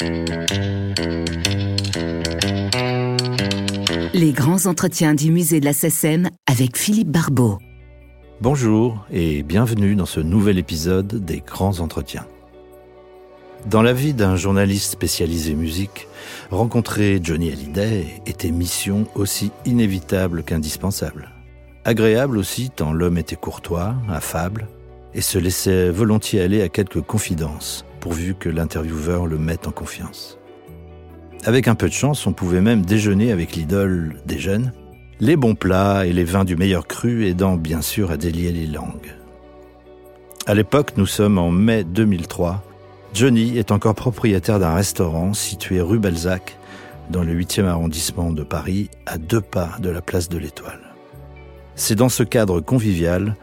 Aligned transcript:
Les 0.00 0.06
grands 4.32 4.66
entretiens 4.66 5.14
du 5.14 5.30
musée 5.30 5.60
de 5.60 5.64
la 5.64 5.72
SECEM 5.72 6.30
avec 6.50 6.76
Philippe 6.76 7.10
Barbeau. 7.10 7.60
Bonjour 8.40 9.06
et 9.12 9.44
bienvenue 9.44 9.94
dans 9.94 10.06
ce 10.06 10.18
nouvel 10.18 10.58
épisode 10.58 11.24
des 11.24 11.40
grands 11.40 11.78
entretiens. 11.78 12.26
Dans 13.66 13.82
la 13.82 13.92
vie 13.92 14.14
d'un 14.14 14.34
journaliste 14.34 14.90
spécialisé 14.90 15.54
musique, 15.54 16.08
rencontrer 16.50 17.20
Johnny 17.22 17.52
Hallyday 17.52 18.20
était 18.26 18.50
mission 18.50 19.06
aussi 19.14 19.52
inévitable 19.64 20.42
qu'indispensable. 20.42 21.30
Agréable 21.84 22.36
aussi 22.36 22.70
tant 22.70 22.92
l'homme 22.92 23.18
était 23.18 23.36
courtois, 23.36 23.94
affable, 24.08 24.66
et 25.14 25.20
se 25.20 25.38
laissait 25.38 25.90
volontiers 25.90 26.40
aller 26.40 26.62
à 26.62 26.68
quelques 26.68 27.02
confidences, 27.02 27.84
pourvu 28.04 28.34
que 28.34 28.50
l'intervieweur 28.50 29.26
le 29.26 29.38
mette 29.38 29.66
en 29.66 29.70
confiance. 29.70 30.38
Avec 31.46 31.68
un 31.68 31.74
peu 31.74 31.88
de 31.88 31.94
chance, 31.94 32.26
on 32.26 32.34
pouvait 32.34 32.60
même 32.60 32.84
déjeuner 32.84 33.32
avec 33.32 33.56
l'idole 33.56 34.16
des 34.26 34.38
jeunes, 34.38 34.74
les 35.20 35.36
bons 35.36 35.54
plats 35.54 36.04
et 36.04 36.12
les 36.12 36.24
vins 36.24 36.44
du 36.44 36.54
meilleur 36.54 36.86
cru 36.86 37.24
aidant 37.24 37.56
bien 37.56 37.80
sûr 37.80 38.10
à 38.10 38.18
délier 38.18 38.52
les 38.52 38.66
langues. 38.66 39.14
À 40.46 40.52
l'époque, 40.52 40.98
nous 40.98 41.06
sommes 41.06 41.38
en 41.38 41.50
mai 41.50 41.82
2003. 41.82 42.62
Johnny 43.14 43.56
est 43.56 43.72
encore 43.72 43.94
propriétaire 43.94 44.58
d'un 44.58 44.74
restaurant 44.74 45.32
situé 45.32 45.80
rue 45.80 45.98
Balzac, 45.98 46.58
dans 47.08 47.22
le 47.22 47.32
8e 47.32 47.64
arrondissement 47.64 48.32
de 48.32 48.42
Paris, 48.42 48.90
à 49.06 49.16
deux 49.16 49.40
pas 49.40 49.78
de 49.80 49.88
la 49.88 50.02
place 50.02 50.28
de 50.28 50.36
l'Étoile. 50.36 50.92
C'est 51.74 51.94
dans 51.94 52.10
ce 52.10 52.22
cadre 52.22 52.60
convivial, 52.60 53.34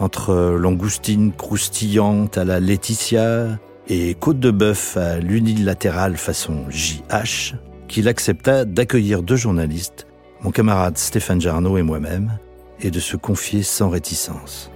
entre 0.00 0.34
langoustines 0.58 1.30
croustillantes 1.30 2.38
à 2.38 2.44
la 2.44 2.58
Laetitia 2.58 3.60
et 3.90 4.14
côte 4.14 4.38
de 4.38 4.52
bœuf 4.52 4.96
à 4.96 5.18
l'unilatérale 5.18 6.16
façon 6.16 6.64
JH, 6.70 7.56
qu'il 7.88 8.06
accepta 8.06 8.64
d'accueillir 8.64 9.24
deux 9.24 9.34
journalistes, 9.34 10.06
mon 10.42 10.52
camarade 10.52 10.96
Stéphane 10.96 11.40
Jarno 11.40 11.76
et 11.76 11.82
moi-même, 11.82 12.38
et 12.80 12.92
de 12.92 13.00
se 13.00 13.16
confier 13.16 13.64
sans 13.64 13.90
réticence. 13.90 14.70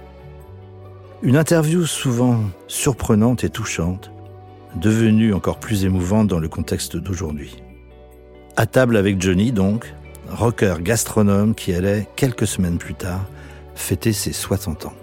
Une 1.23 1.37
interview 1.37 1.85
souvent 1.85 2.41
surprenante 2.67 3.45
et 3.45 3.49
touchante, 3.49 4.11
devenue 4.75 5.33
encore 5.33 5.61
plus 5.61 5.85
émouvante 5.85 6.27
dans 6.27 6.39
le 6.39 6.49
contexte 6.49 6.97
d'aujourd'hui. 6.97 7.63
À 8.57 8.65
table 8.65 8.97
avec 8.97 9.21
Johnny, 9.21 9.53
donc, 9.53 9.93
rocker 10.29 10.75
gastronome 10.81 11.55
qui 11.55 11.73
allait, 11.73 12.05
quelques 12.17 12.47
semaines 12.47 12.77
plus 12.77 12.95
tard, 12.95 13.25
fêter 13.75 14.11
ses 14.11 14.33
60 14.33 14.87
ans. 14.87 14.93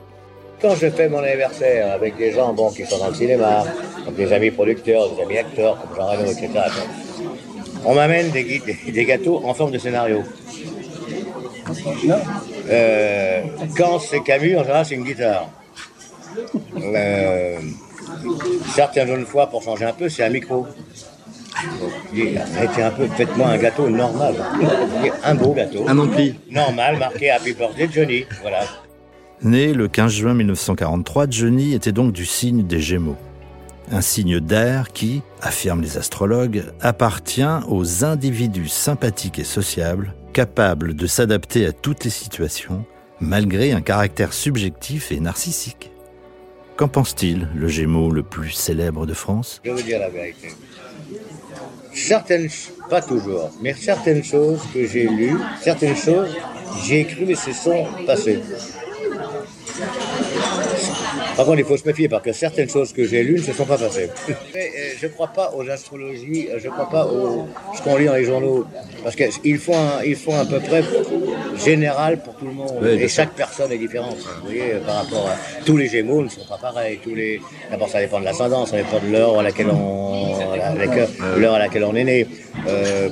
Quand 0.62 0.76
je 0.76 0.90
fais 0.90 1.08
mon 1.08 1.18
anniversaire 1.18 1.92
avec 1.92 2.16
des 2.16 2.30
gens 2.30 2.52
bon, 2.52 2.70
qui 2.70 2.86
sont 2.86 2.98
dans 2.98 3.08
le 3.08 3.14
cinéma, 3.14 3.64
comme 4.04 4.14
des 4.14 4.32
amis 4.32 4.52
producteurs, 4.52 5.10
des 5.10 5.22
amis 5.22 5.38
acteurs, 5.38 5.76
comme 5.80 5.96
Jean 5.96 6.06
Reno, 6.06 6.30
etc., 6.30 6.50
on 7.84 7.94
m'amène 7.96 8.30
des, 8.30 8.62
des, 8.86 9.04
gâteaux 9.04 9.42
en 9.44 9.54
forme 9.54 9.72
de 9.72 9.78
scénario. 9.78 10.22
Euh, 12.70 13.42
quand 13.76 13.98
c'est 13.98 14.22
Camus, 14.22 14.56
en 14.56 14.62
général, 14.62 14.86
c'est 14.86 14.94
une 14.94 15.04
guitare. 15.04 15.48
Euh, 16.80 17.58
certaines 18.72 19.08
jeunes 19.08 19.26
fois, 19.26 19.48
pour 19.48 19.62
changer 19.64 19.86
un 19.86 19.92
peu, 19.92 20.08
c'est 20.08 20.22
un 20.22 20.30
micro. 20.30 20.66
Arrêtez 22.56 22.82
un 22.82 22.90
peu, 22.90 23.08
faites-moi 23.08 23.48
un 23.48 23.58
gâteau 23.58 23.88
normal. 23.88 24.34
Un 25.24 25.34
beau 25.34 25.52
gâteau. 25.52 25.84
Un 25.88 25.98
ampli. 25.98 26.38
Normal, 26.50 26.98
marqué 26.98 27.30
Happy 27.30 27.52
Birthday 27.52 27.88
Johnny. 27.92 28.24
Voilà. 28.42 28.60
Né 29.44 29.72
le 29.72 29.88
15 29.88 30.12
juin 30.12 30.34
1943, 30.34 31.26
Johnny 31.28 31.74
était 31.74 31.92
donc 31.92 32.12
du 32.12 32.24
signe 32.24 32.66
des 32.66 32.80
Gémeaux. 32.80 33.16
Un 33.90 34.00
signe 34.00 34.38
d'air 34.38 34.92
qui, 34.92 35.22
affirment 35.40 35.82
les 35.82 35.98
astrologues, 35.98 36.64
appartient 36.80 37.42
aux 37.68 38.04
individus 38.04 38.68
sympathiques 38.68 39.40
et 39.40 39.44
sociables, 39.44 40.14
capables 40.32 40.94
de 40.94 41.06
s'adapter 41.06 41.66
à 41.66 41.72
toutes 41.72 42.04
les 42.04 42.10
situations, 42.10 42.84
malgré 43.20 43.72
un 43.72 43.80
caractère 43.80 44.32
subjectif 44.32 45.10
et 45.10 45.18
narcissique. 45.18 45.90
Qu'en 46.76 46.88
pense-t-il, 46.88 47.48
le 47.54 47.68
Gémeaux 47.68 48.10
le 48.10 48.22
plus 48.22 48.50
célèbre 48.50 49.06
de 49.06 49.14
France? 49.14 49.60
Je 49.64 49.72
veux 49.72 49.82
dire 49.82 49.98
la 49.98 50.08
vérité 50.08 50.48
certaines, 51.94 52.48
pas 52.88 53.02
toujours, 53.02 53.50
mais 53.60 53.74
certaines 53.74 54.24
choses 54.24 54.60
que 54.72 54.86
j'ai 54.86 55.06
lues, 55.06 55.38
certaines 55.60 55.96
choses, 55.96 56.34
j'ai 56.84 57.00
écrit 57.00 57.24
mais 57.26 57.34
se 57.34 57.52
sont 57.52 57.86
passées. 58.06 58.40
Par 61.42 61.48
contre, 61.48 61.58
il 61.58 61.64
faut 61.64 61.76
se 61.76 61.88
méfier 61.88 62.08
parce 62.08 62.22
que 62.22 62.32
certaines 62.32 62.68
choses 62.68 62.92
que 62.92 63.04
j'ai 63.04 63.24
lues 63.24 63.40
ne 63.40 63.42
se 63.42 63.52
sont 63.52 63.64
pas 63.66 63.76
passées. 63.76 64.08
Euh, 64.54 64.92
je 65.00 65.06
ne 65.06 65.12
crois 65.12 65.28
pas 65.28 65.52
aux 65.56 65.68
astrologies, 65.68 66.48
euh, 66.48 66.58
je 66.58 66.68
ne 66.68 66.72
crois 66.72 66.88
pas 66.88 67.06
au 67.06 67.46
ce 67.74 67.82
qu'on 67.82 67.96
lit 67.96 68.04
dans 68.04 68.14
les 68.14 68.24
journaux, 68.24 68.64
parce 69.02 69.16
qu'ils 69.16 69.58
font, 69.58 69.76
un, 69.76 70.02
ils 70.04 70.14
font 70.14 70.38
à 70.38 70.44
peu 70.44 70.60
près 70.60 70.84
général 71.64 72.22
pour 72.22 72.34
tout 72.36 72.46
le 72.46 72.52
monde. 72.52 72.84
et 72.86 73.08
chaque 73.08 73.32
personne 73.32 73.72
est 73.72 73.78
différente. 73.78 74.16
Vous 74.16 74.46
voyez, 74.46 74.74
par 74.86 75.04
rapport 75.04 75.28
à 75.28 75.36
tous 75.64 75.76
les 75.76 75.88
Gémeaux 75.88 76.22
ne 76.22 76.28
sont 76.28 76.46
pas 76.48 76.58
pareils. 76.58 77.00
Tous 77.02 77.14
les, 77.14 77.40
d'abord, 77.70 77.88
ça 77.88 78.00
dépend 78.00 78.20
de 78.20 78.24
l'ascendance, 78.24 78.70
ça 78.70 78.76
dépend 78.76 79.00
de 79.00 79.10
l'heure 79.10 79.38
à 79.40 79.42
laquelle 79.42 79.70
on, 79.70 80.36
l'heure 81.38 81.54
à 81.54 81.58
laquelle 81.58 81.84
on 81.84 81.94
est 81.94 82.04
né. 82.04 82.26
Euh, 82.68 83.08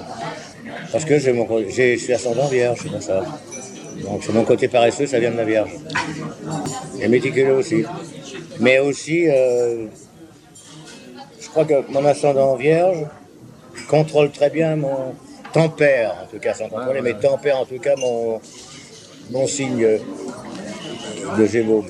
parce 0.92 1.04
que 1.04 1.32
mon, 1.32 1.48
je 1.68 1.96
suis 1.96 2.12
ascendant 2.12 2.46
vierge, 2.46 2.78
c'est 2.82 2.90
pour 2.90 3.02
ça. 3.02 3.24
Donc 4.04 4.22
c'est 4.24 4.32
mon 4.32 4.44
côté 4.44 4.68
paresseux, 4.68 5.06
ça 5.06 5.18
vient 5.18 5.30
de 5.30 5.36
la 5.36 5.44
Vierge. 5.44 5.70
Et 7.00 7.08
méticuleux 7.08 7.54
aussi. 7.54 7.84
Mais 8.60 8.78
aussi, 8.78 9.26
euh, 9.28 9.86
je 11.40 11.48
crois 11.48 11.64
que 11.64 11.90
mon 11.90 12.04
ascendant 12.04 12.56
Vierge 12.56 13.06
contrôle 13.88 14.30
très 14.30 14.50
bien 14.50 14.76
mon 14.76 15.14
tempère, 15.52 16.14
en 16.22 16.26
tout 16.30 16.38
cas 16.38 16.54
sans 16.54 16.68
contrôler, 16.68 17.00
mais 17.00 17.14
tempère 17.14 17.58
en 17.58 17.64
tout 17.64 17.78
cas 17.78 17.96
mon, 17.96 18.40
mon 19.30 19.46
signe 19.46 19.98
de 21.38 21.46
Gémeaux. 21.46 21.84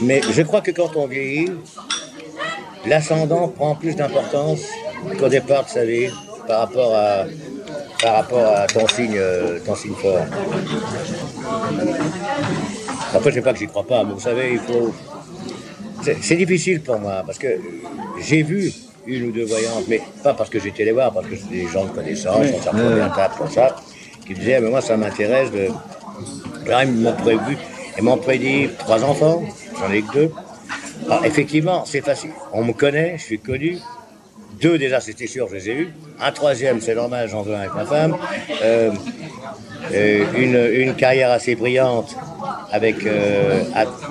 Mais 0.00 0.20
je 0.30 0.42
crois 0.42 0.60
que 0.60 0.70
quand 0.70 0.96
on 0.96 1.06
vieillit, 1.06 1.50
l'ascendant 2.86 3.48
prend 3.48 3.74
plus 3.74 3.96
d'importance 3.96 4.60
qu'au 5.18 5.28
départ 5.28 5.64
de 5.64 5.70
sa 5.70 5.84
vie 5.84 6.08
par 6.46 6.60
rapport 6.60 6.94
à, 6.94 7.24
par 8.00 8.14
rapport 8.14 8.46
à 8.46 8.66
ton 8.68 8.86
signe, 8.86 9.20
ton 9.64 9.74
signe 9.74 9.94
fort. 9.94 10.26
Après, 13.12 13.30
je 13.30 13.34
sais 13.36 13.42
pas 13.42 13.52
que 13.52 13.58
j'y 13.58 13.66
crois 13.66 13.86
pas, 13.86 14.04
mais 14.04 14.12
vous 14.12 14.20
savez, 14.20 14.52
il 14.52 14.58
faut. 14.60 14.94
C'est 16.20 16.36
difficile 16.36 16.80
pour 16.82 16.98
moi, 16.98 17.22
parce 17.26 17.38
que 17.38 17.48
j'ai 18.20 18.42
vu 18.42 18.72
une 19.06 19.28
ou 19.28 19.32
deux 19.32 19.44
voyantes, 19.44 19.84
mais 19.88 20.00
pas 20.22 20.34
parce 20.34 20.50
que 20.50 20.60
j'étais 20.60 20.84
les 20.84 20.92
voir, 20.92 21.12
parce 21.12 21.26
que 21.26 21.36
c'est 21.36 21.50
des 21.50 21.66
gens 21.66 21.84
de 21.84 21.90
connaissance, 21.90 22.46
on 22.54 22.62
s'en 22.62 22.76
un 22.76 23.08
table 23.10 23.34
comme 23.38 23.50
ça, 23.50 23.76
qui 24.26 24.34
disaient, 24.34 24.60
mais 24.60 24.70
moi, 24.70 24.80
ça 24.80 24.96
m'intéresse 24.96 25.50
de. 25.50 25.68
Là, 26.66 26.84
ils 26.84 26.92
m'ont 26.92 27.12
prévu, 27.12 27.56
ils 27.96 28.04
m'ont 28.04 28.18
prédit 28.18 28.68
trois 28.78 29.04
enfants, 29.04 29.42
j'en 29.78 29.92
ai 29.92 30.02
que 30.02 30.12
deux. 30.12 30.32
Alors, 31.06 31.24
effectivement, 31.24 31.84
c'est 31.84 32.00
facile. 32.00 32.30
On 32.52 32.64
me 32.64 32.72
connaît, 32.72 33.18
je 33.18 33.22
suis 33.24 33.38
connu, 33.38 33.78
deux 34.60 34.78
déjà, 34.78 35.00
c'était 35.00 35.26
sûr, 35.26 35.48
je 35.48 35.54
les 35.54 35.68
ai 35.68 35.74
eus. 35.74 35.88
Un 36.20 36.32
troisième, 36.32 36.80
c'est 36.80 36.94
normal, 36.94 37.28
j'en 37.28 37.42
veux 37.42 37.54
un 37.54 37.60
avec 37.60 37.74
ma 37.74 37.84
femme. 37.84 38.16
Euh, 38.62 38.90
euh, 39.92 40.24
une, 40.36 40.88
une, 40.88 40.94
carrière 40.94 41.30
assez 41.30 41.54
brillante 41.54 42.16
avec... 42.72 43.06
Euh, 43.06 43.62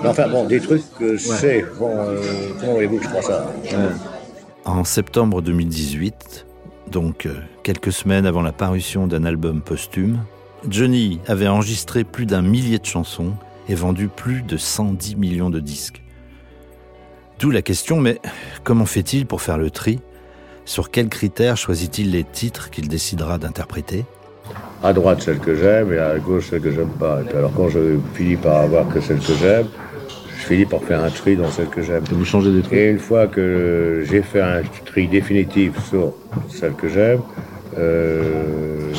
enfin 0.04 0.28
bon, 0.28 0.46
des 0.46 0.60
trucs 0.60 0.84
que 0.98 1.18
je 1.18 1.28
sais. 1.28 1.66
Bon, 1.80 1.92
comment 2.60 2.74
voulez-vous 2.74 2.98
que 2.98 3.04
je 3.04 3.10
crois 3.10 3.22
ça? 3.22 3.54
En 4.66 4.84
septembre 4.84 5.42
2018, 5.42 6.46
donc 6.92 7.28
quelques 7.64 7.92
semaines 7.92 8.26
avant 8.26 8.42
la 8.42 8.52
parution 8.52 9.08
d'un 9.08 9.26
album 9.26 9.62
posthume, 9.62 10.20
Johnny 10.68 11.20
avait 11.28 11.48
enregistré 11.48 12.04
plus 12.04 12.26
d'un 12.26 12.42
millier 12.42 12.80
de 12.80 12.86
chansons 12.86 13.34
et 13.70 13.76
vendu 13.76 14.08
plus 14.08 14.42
de 14.42 14.58
110 14.58 15.16
millions 15.16 15.50
de 15.50 15.60
disques. 15.60 16.02
D'où 17.40 17.52
la 17.52 17.62
question, 17.62 18.00
mais 18.00 18.20
comment 18.64 18.86
fait-il 18.86 19.26
pour 19.26 19.42
faire 19.42 19.58
le 19.58 19.70
tri? 19.70 20.00
Sur 20.64 20.90
quels 20.90 21.10
critères 21.10 21.58
choisit-il 21.58 22.12
les 22.12 22.24
titres 22.24 22.70
qu'il 22.70 22.88
décidera 22.88 23.38
d'interpréter? 23.38 24.06
À 24.86 24.94
droite, 24.94 25.20
celle 25.24 25.40
que 25.40 25.56
j'aime, 25.56 25.92
et 25.94 25.98
à 25.98 26.20
gauche, 26.20 26.52
celle 26.52 26.62
que 26.62 26.70
j'aime 26.70 26.94
pas. 27.00 27.18
Et 27.28 27.36
alors, 27.36 27.52
quand 27.58 27.70
je 27.70 27.98
finis 28.14 28.36
par 28.36 28.58
avoir 28.58 28.88
que 28.88 29.02
celle 29.02 29.18
que 29.18 29.34
j'aime, 29.34 29.66
je 30.38 30.46
finis 30.46 30.66
par 30.68 30.80
faire 30.84 31.04
un 31.04 31.10
tri 31.10 31.36
dans 31.36 31.50
celle 31.50 31.70
que 31.70 31.82
j'aime. 31.82 32.04
Vous 32.12 32.24
changez 32.24 32.52
des 32.52 32.62
trucs 32.62 32.74
Et 32.78 32.92
une 32.92 33.00
fois 33.00 33.26
que 33.26 34.04
j'ai 34.08 34.22
fait 34.22 34.42
un 34.42 34.62
tri 34.86 35.08
définitif 35.08 35.72
sur 35.90 36.14
celle 36.50 36.74
que 36.74 36.88
j'aime, 36.88 37.22
euh, 37.80 38.92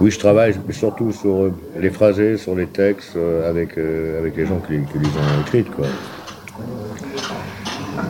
oui, 0.00 0.12
je 0.12 0.20
travaille 0.20 0.54
surtout 0.70 1.10
sur 1.10 1.50
les 1.76 1.90
phrasés, 1.90 2.36
sur 2.36 2.54
les 2.54 2.68
textes, 2.68 3.16
euh, 3.16 3.50
avec, 3.50 3.76
euh, 3.78 4.20
avec 4.20 4.36
les 4.36 4.46
gens 4.46 4.60
qui, 4.60 4.74
qui 4.92 4.98
les 5.00 5.08
ont 5.08 5.40
écrites, 5.44 5.70
quoi. 5.74 5.86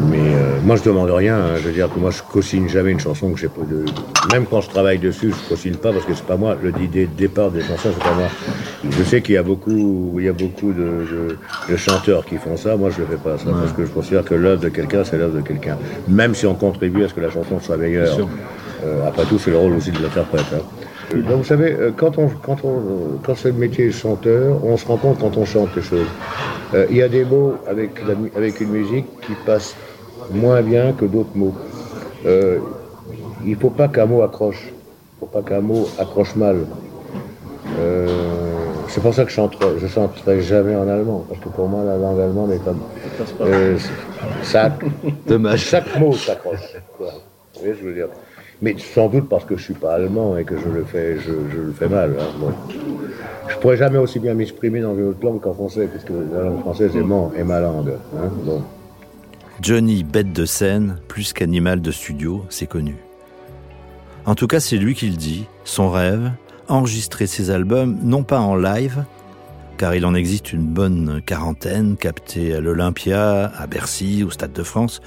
Mais 0.01 0.19
euh, 0.19 0.61
moi, 0.63 0.77
je 0.77 0.83
demande 0.83 1.11
rien. 1.11 1.37
Hein. 1.37 1.57
Je 1.57 1.69
veux 1.69 1.73
dire 1.73 1.89
que 1.93 1.99
moi, 1.99 2.11
je 2.11 2.23
co-signe 2.23 2.69
jamais 2.69 2.91
une 2.91 3.01
chanson 3.01 3.31
que 3.33 3.39
j'ai 3.41 3.49
pas 3.49 3.63
de. 3.63 3.85
Même 4.33 4.45
quand 4.47 4.61
je 4.61 4.69
travaille 4.69 4.99
dessus, 4.99 5.33
je 5.33 5.49
co-signe 5.49 5.77
pas 5.77 5.93
parce 5.93 6.05
que 6.05 6.15
c'est 6.15 6.27
pas 6.27 6.37
moi. 6.37 6.57
L'idée 6.79 7.07
de 7.07 7.15
départ 7.17 7.51
des 7.51 7.63
chansons, 7.63 7.91
c'est 7.95 8.05
pas 8.05 8.15
moi. 8.15 8.29
Je 8.91 9.03
sais 9.03 9.23
qu'il 9.23 9.35
y 9.35 9.39
a 9.39 9.43
beaucoup, 9.43 10.17
il 10.19 10.25
y 10.25 10.29
a 10.29 10.33
beaucoup 10.33 10.73
de, 10.73 11.37
de, 11.69 11.77
chanteurs 11.77 12.25
qui 12.25 12.37
font 12.37 12.57
ça. 12.57 12.77
Moi, 12.77 12.91
je 12.91 13.01
ne 13.01 13.07
le 13.07 13.17
fais 13.17 13.23
pas 13.23 13.39
ça 13.39 13.51
parce 13.51 13.73
que 13.73 13.87
je 13.87 13.91
considère 13.91 14.25
que 14.25 14.35
l'œuvre 14.35 14.61
de 14.61 14.69
quelqu'un, 14.69 15.05
c'est 15.05 15.17
l'œuvre 15.17 15.37
de 15.37 15.43
quelqu'un. 15.43 15.79
Même 16.09 16.35
si 16.35 16.47
on 16.47 16.55
contribue 16.55 17.05
à 17.05 17.09
ce 17.09 17.15
que 17.15 17.21
la 17.21 17.31
chanson 17.31 17.59
soit 17.61 17.77
meilleure. 17.77 18.19
Euh, 18.85 19.09
après 19.09 19.25
tout, 19.25 19.39
c'est 19.39 19.51
le 19.51 19.59
rôle 19.59 19.73
aussi 19.75 19.91
de 19.91 20.03
l'interprète. 20.03 20.45
Hein. 20.55 20.61
Euh, 21.15 21.23
donc, 21.23 21.39
vous 21.39 21.45
savez, 21.45 21.73
euh, 21.73 21.93
quand 21.97 22.19
on, 22.19 22.29
quand 22.29 22.59
on, 22.65 23.19
quand 23.25 23.35
c'est 23.35 23.49
le 23.49 23.55
métier 23.55 23.87
de 23.87 23.93
chanteur, 23.93 24.65
on 24.65 24.77
se 24.77 24.87
rend 24.87 24.97
compte 24.97 25.19
quand 25.19 25.37
on 25.37 25.45
chante 25.45 25.71
les 25.77 25.83
choses. 25.83 26.07
Il 26.91 26.97
y 26.97 27.03
a 27.03 27.09
des 27.09 27.25
mots 27.25 27.55
avec, 27.69 27.91
avec 28.37 28.61
une 28.61 28.71
musique 28.71 29.07
qui 29.21 29.33
passent 29.47 29.77
moins 30.31 30.63
bien 30.63 30.93
que 30.93 31.05
d'autres 31.05 31.35
mots. 31.35 31.55
il 32.25 33.51
ne 33.51 33.57
faut 33.57 33.71
pas 33.71 33.89
qu'un 33.89 34.07
mot 34.07 34.23
accroche. 34.23 34.69
Il 34.69 35.15
ne 35.15 35.21
faut 35.21 35.27
pas 35.27 35.43
qu'un 35.43 35.61
mot 35.61 35.89
accroche 35.99 36.35
mal. 36.37 36.67
C'est 38.89 39.03
pour 39.03 39.15
ça 39.15 39.25
que 39.25 39.31
je 39.31 39.41
ne 39.41 39.89
chanterai 39.89 40.41
jamais 40.41 40.75
en 40.75 40.89
allemand, 40.89 41.25
parce 41.29 41.41
que 41.41 41.49
pour 41.49 41.69
moi, 41.69 41.85
la 41.85 41.97
langue 41.97 42.21
allemande 42.21 42.53
est 42.53 42.65
comme. 42.65 42.81
Euh, 43.41 43.77
ça, 44.43 44.71
Dommage. 45.27 45.61
Chaque 45.61 45.99
mot 45.99 46.13
s'accroche. 46.13 46.77
Vous 46.99 47.07
voyez, 47.61 47.75
je 47.75 47.85
veux 47.85 47.95
dire? 47.95 48.09
Mais 48.63 48.75
sans 48.79 49.09
doute 49.09 49.29
parce 49.29 49.45
que 49.45 49.55
je 49.57 49.61
ne 49.61 49.65
suis 49.65 49.75
pas 49.75 49.95
allemand 49.95 50.39
et 50.39 50.45
que 50.45 50.57
je 50.57 50.69
le 50.69 50.85
fais, 50.85 51.19
je, 51.19 51.31
le 51.31 51.73
fais 51.73 51.89
mal. 51.89 52.15
Hein, 52.19 52.53
je 53.49 53.55
ne 53.55 53.61
pourrais 53.61 53.77
jamais 53.77 53.99
aussi 53.99 54.19
bien 54.19 54.33
m'exprimer 54.33 54.81
dans 54.81 54.95
une 54.97 55.09
autre 55.09 55.23
langue 55.23 55.41
qu'en 55.41 55.53
français, 55.53 55.89
puisque 55.93 56.11
la 56.33 56.45
langue 56.45 56.61
française 56.61 56.93
est, 56.97 57.41
est 57.41 57.45
ma 57.45 57.61
langue. 57.61 57.93
Hein, 58.17 58.31
Johnny, 59.63 60.05
bête 60.05 60.33
de 60.33 60.45
scène, 60.45 60.99
plus 61.09 61.33
qu'animal 61.33 61.81
de 61.81 61.91
studio, 61.91 62.45
c'est 62.51 62.67
connu. 62.67 62.97
En 64.27 64.35
tout 64.35 64.47
cas, 64.47 64.61
c'est 64.61 64.77
lui 64.77 64.95
qui 64.95 65.09
le 65.09 65.17
dit. 65.17 65.47
Son 65.65 65.91
rêve, 65.91 66.31
enregistrer 66.69 67.27
ses 67.27 67.51
albums, 67.51 67.99
non 68.03 68.23
pas 68.23 68.41
en 68.41 68.55
live, 68.55 69.05
car 69.79 69.95
il 69.95 70.05
en 70.05 70.15
existe 70.15 70.53
une 70.53 70.67
bonne 70.67 71.23
quarantaine 71.25 71.97
captés 71.97 72.55
à 72.55 72.61
l'Olympia, 72.61 73.47
à 73.47 73.67
Bercy, 73.67 74.25
au 74.25 74.31
Stade 74.31 74.53
de 74.53 74.63
France. 74.63 75.01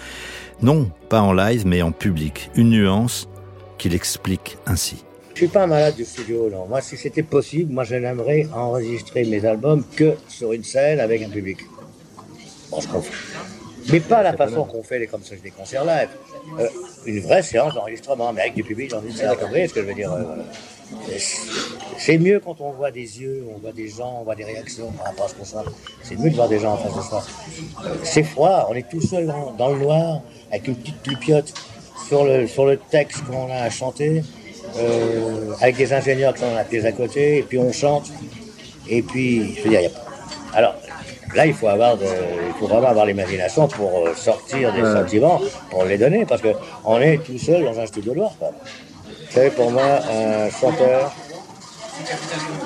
Non, 0.64 0.90
pas 1.10 1.22
en 1.22 1.34
live, 1.34 1.68
mais 1.68 1.84
en 1.84 1.92
public. 1.92 2.50
Une 2.56 2.72
nuance 2.72 3.30
qu'il 3.78 3.94
explique 3.94 4.58
ainsi. 4.66 5.04
Je 5.36 5.46
suis 5.46 5.48
pas 5.48 5.68
malade 5.68 5.96
du 5.96 6.06
studio, 6.06 6.50
non. 6.50 6.68
Moi, 6.68 6.82
si 6.82 6.98
c'était 6.98 7.24
possible, 7.24 7.72
moi, 7.72 7.84
je 7.84 7.96
n'aimerais 7.96 8.48
enregistrer 8.54 9.26
mes 9.26 9.46
albums 9.46 9.84
que 9.96 10.16
sur 10.28 10.54
une 10.54 10.64
scène 10.64 11.00
avec 11.00 11.22
un 11.22 11.30
public. 11.30 11.60
Mais 13.92 14.00
pas 14.00 14.24
la 14.24 14.34
façon 14.34 14.64
qu'on 14.66 14.84
fait 14.84 15.00
les, 15.00 15.08
comme 15.08 15.24
ça, 15.24 15.36
des 15.36 15.52
concerts 15.52 15.86
live. 15.86 16.10
Euh, 16.60 16.68
une 17.06 17.20
vraie 17.22 17.42
séance 17.42 17.74
d'enregistrement, 17.74 18.34
mais 18.34 18.42
avec 18.42 18.56
du 18.56 18.64
public 18.64 18.92
dans 18.92 19.02
une 19.02 19.12
salle. 19.12 19.38
Vous 19.38 19.68
ce 19.68 19.74
que 19.74 19.82
je 19.82 19.86
veux 19.86 19.94
dire 19.94 20.12
euh, 20.12 20.36
c'est 21.98 22.18
mieux 22.18 22.40
quand 22.40 22.62
on 22.62 22.72
voit 22.72 22.92
des 22.92 23.22
yeux, 23.22 23.46
on 23.54 23.60
voit 23.60 23.72
des 23.72 23.88
gens, 23.88 24.20
on 24.22 24.24
voit 24.24 24.36
des 24.36 24.44
réactions 24.44 24.92
par 24.92 25.08
rapport 25.08 25.26
à 25.26 25.30
ce 25.30 25.36
qu'on 25.36 25.46
sent. 25.46 25.70
C'est 26.04 26.18
mieux 26.18 26.30
de 26.30 26.36
voir 26.36 26.50
des 26.50 26.60
gens 26.60 26.74
en 26.74 26.78
face 26.78 26.96
de 26.96 27.02
soi. 27.02 27.24
C'est 28.04 28.24
froid, 28.24 28.68
on 28.70 28.74
est 28.74 28.90
tout 28.90 29.02
seul 29.02 29.32
dans, 29.58 29.70
le 29.70 29.80
noir, 29.80 30.22
avec 30.52 30.68
une 30.68 30.76
petite 30.76 30.98
pipiote 31.02 31.54
sur 32.08 32.24
le, 32.26 32.48
sur 32.48 32.66
le 32.66 32.78
texte 32.78 33.24
qu'on 33.26 33.52
a 33.52 33.58
à 33.58 33.70
chanter, 33.70 34.24
euh, 34.78 35.54
avec 35.62 35.78
des 35.78 35.94
ingénieurs 35.94 36.34
qui 36.34 36.42
sont 36.42 36.56
à 36.56 36.64
pieds 36.64 36.86
à 36.86 36.92
côté, 36.92 37.40
et 37.40 37.44
puis 37.44 37.58
on 37.58 37.72
chante. 37.72 38.10
Et 38.90 39.04
puis, 39.04 39.56
je 39.56 39.62
veux 39.62 39.70
dire, 39.70 39.82
y 39.82 39.86
a 39.86 39.90
pas. 39.90 40.06
Alors, 40.54 40.76
là, 41.36 41.46
il 41.46 41.54
faut, 41.54 41.68
avoir 41.68 41.98
il 42.02 42.54
faut 42.60 42.68
vraiment 42.68 42.88
avoir 42.90 43.06
l'imagination 43.06 43.68
pour 43.68 44.08
euh, 44.08 44.14
sortir 44.16 44.74
des 44.74 44.84
sentiments, 44.84 45.40
pour 45.70 45.84
les 45.86 45.98
donner, 45.98 46.26
parce 46.26 46.42
qu'on 46.42 47.00
est 47.00 47.24
tout 47.24 47.38
seul 47.38 47.64
dans 47.64 47.80
un 47.80 47.86
studio 47.86 48.16
noir. 48.16 48.32
Savez, 49.30 49.52
pour 49.52 49.72
moi, 49.72 50.00
un 50.12 50.50
chanteur 50.50 51.14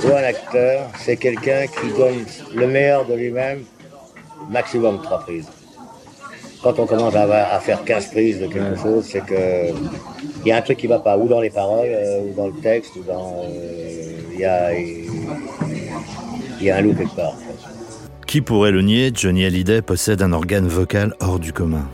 ou 0.04 0.08
un 0.08 0.24
acteur, 0.24 0.88
c'est 1.00 1.18
quelqu'un 1.18 1.66
qui 1.68 1.98
donne 1.98 2.26
le 2.54 2.68
meilleur 2.68 3.06
de 3.06 3.16
lui-même, 3.16 3.64
maximum 4.50 5.02
trois 5.02 5.20
prises. 5.20 5.48
Quand 6.62 6.80
on 6.80 6.86
commence 6.86 7.14
à, 7.14 7.60
faire 7.60 7.84
15 7.84 8.08
prises 8.12 8.40
de 8.40 8.48
quelque 8.48 8.78
chose, 8.82 9.06
c'est 9.06 9.26
que 9.26 9.74
il 10.46 10.48
y 10.48 10.52
a 10.54 10.58
un 10.58 10.62
truc 10.62 10.78
qui 10.78 10.88
ne 10.88 10.94
va 10.94 11.00
pas, 11.00 11.18
ou 11.18 11.28
dans 11.28 11.42
les 11.42 11.50
paroles, 11.50 11.90
euh, 11.90 12.22
ou 12.22 12.34
dans 12.34 12.48
le 12.48 12.54
texte, 12.54 12.96
ou 12.96 13.02
dans. 13.04 13.44
Euh, 13.44 14.14
il 14.32 14.40
y, 14.40 14.46
a, 14.46 14.74
y 16.62 16.70
a 16.72 16.78
un 16.78 16.82
loup 16.82 16.94
quelque 16.94 17.16
part. 17.16 17.36
Qui 18.34 18.42
pourrait 18.42 18.72
le 18.72 18.82
nier 18.82 19.12
Johnny 19.14 19.46
Hallyday 19.46 19.84
possède 19.84 20.24
un 20.24 20.34
organe 20.34 20.68
vocal 20.68 21.14
hors 21.20 21.38
du 21.38 21.54
commun. 21.54 21.88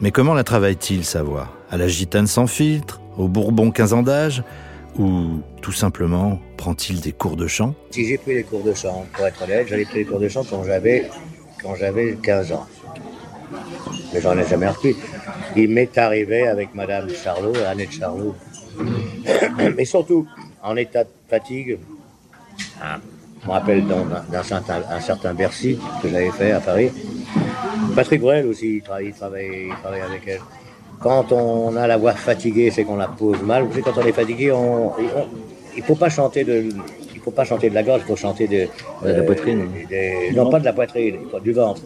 Mais 0.00 0.12
comment 0.12 0.32
la 0.32 0.44
travaille-t-il, 0.44 1.04
sa 1.04 1.24
voix? 1.24 1.48
À 1.70 1.76
la 1.76 1.88
gitane 1.88 2.28
sans 2.28 2.46
filtre? 2.46 3.00
Au 3.18 3.26
Bourbon 3.26 3.72
15 3.72 3.94
ans 3.94 4.02
d'âge? 4.04 4.44
Ou 4.96 5.40
tout 5.60 5.72
simplement 5.72 6.38
prend-il 6.56 7.00
des 7.00 7.10
cours 7.10 7.34
de 7.34 7.48
chant? 7.48 7.74
Si 7.90 8.06
j'ai 8.06 8.16
pris 8.16 8.34
des 8.34 8.44
cours 8.44 8.62
de 8.62 8.74
chant, 8.74 9.06
pour 9.12 9.26
être 9.26 9.42
honnête, 9.42 9.66
j'avais 9.68 9.84
pris 9.84 10.04
des 10.04 10.04
cours 10.04 10.20
de 10.20 10.28
chant 10.28 10.44
quand 10.48 10.62
j'avais 10.62 11.10
quand 11.60 11.74
j'avais 11.74 12.14
15 12.22 12.52
ans. 12.52 12.68
Mais 14.12 14.20
j'en 14.20 14.38
ai 14.38 14.46
jamais 14.46 14.68
repris. 14.68 14.94
Il 15.56 15.70
m'est 15.70 15.98
arrivé 15.98 16.46
avec 16.46 16.76
Madame 16.76 17.10
Charlot, 17.10 17.56
Annette 17.66 17.90
Charlot, 17.90 18.36
mais 19.76 19.84
surtout 19.84 20.28
en 20.62 20.76
état 20.76 21.02
de 21.02 21.10
fatigue. 21.28 21.80
Je 23.44 23.48
me 23.48 23.52
rappelle 23.52 23.84
d'un 23.86 24.42
certain, 24.42 24.82
un 24.90 25.00
certain 25.00 25.34
Bercy 25.34 25.78
que 26.02 26.08
j'avais 26.08 26.30
fait 26.30 26.52
à 26.52 26.60
Paris. 26.60 26.90
Patrick 27.94 28.22
Bruel 28.22 28.46
aussi, 28.46 28.76
il 28.76 28.82
travaille, 28.82 29.08
il 29.08 29.12
travaille, 29.12 29.66
il 29.68 29.74
travaille 29.82 30.00
avec 30.00 30.22
elle. 30.26 30.40
Quand 31.00 31.30
on 31.30 31.76
a 31.76 31.86
la 31.86 31.98
voix 31.98 32.14
fatiguée, 32.14 32.70
c'est 32.70 32.84
qu'on 32.84 32.96
la 32.96 33.08
pose 33.08 33.42
mal. 33.42 33.64
Vous 33.64 33.70
savez, 33.70 33.82
quand 33.82 33.98
on 33.98 34.06
est 34.06 34.12
fatigué, 34.12 34.50
on, 34.50 34.92
il 35.76 35.82
faut 35.82 35.94
pas 35.94 36.08
chanter 36.08 36.44
de, 36.44 36.70
il 37.14 37.20
faut 37.20 37.32
pas 37.32 37.44
chanter 37.44 37.68
de 37.68 37.74
la 37.74 37.82
gorge, 37.82 38.00
il 38.04 38.06
faut 38.06 38.16
chanter 38.16 38.48
de, 38.48 38.66
de 39.06 39.12
la 39.12 39.22
poitrine. 39.22 39.68
non, 40.34 40.48
pas 40.48 40.60
de 40.60 40.64
la 40.64 40.72
poitrine, 40.72 41.18
du 41.42 41.52
ventre. 41.52 41.82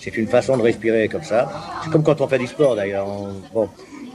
C'est 0.00 0.16
une 0.16 0.28
façon 0.28 0.56
de 0.56 0.62
respirer 0.62 1.08
comme 1.08 1.22
ça. 1.24 1.50
C'est 1.84 1.90
comme 1.90 2.02
quand 2.02 2.22
on 2.22 2.28
fait 2.28 2.38
du 2.38 2.46
sport 2.46 2.74
d'ailleurs. 2.74 3.06
Bon, 3.52 3.68